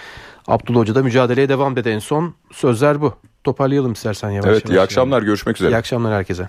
Abdullah 0.49 0.81
Hoca 0.81 0.95
da 0.95 1.03
mücadeleye 1.03 1.49
devam 1.49 1.77
dedi 1.77 1.89
en 1.89 1.99
son. 1.99 2.35
Sözler 2.53 3.01
bu. 3.01 3.15
Toparlayalım 3.45 3.93
istersen 3.93 4.31
yavaş 4.31 4.49
Evet 4.51 4.65
yavaş. 4.65 4.77
iyi 4.77 4.81
akşamlar 4.81 5.23
görüşmek 5.23 5.57
üzere. 5.57 5.71
İyi 5.73 5.77
akşamlar 5.77 6.15
herkese. 6.15 6.49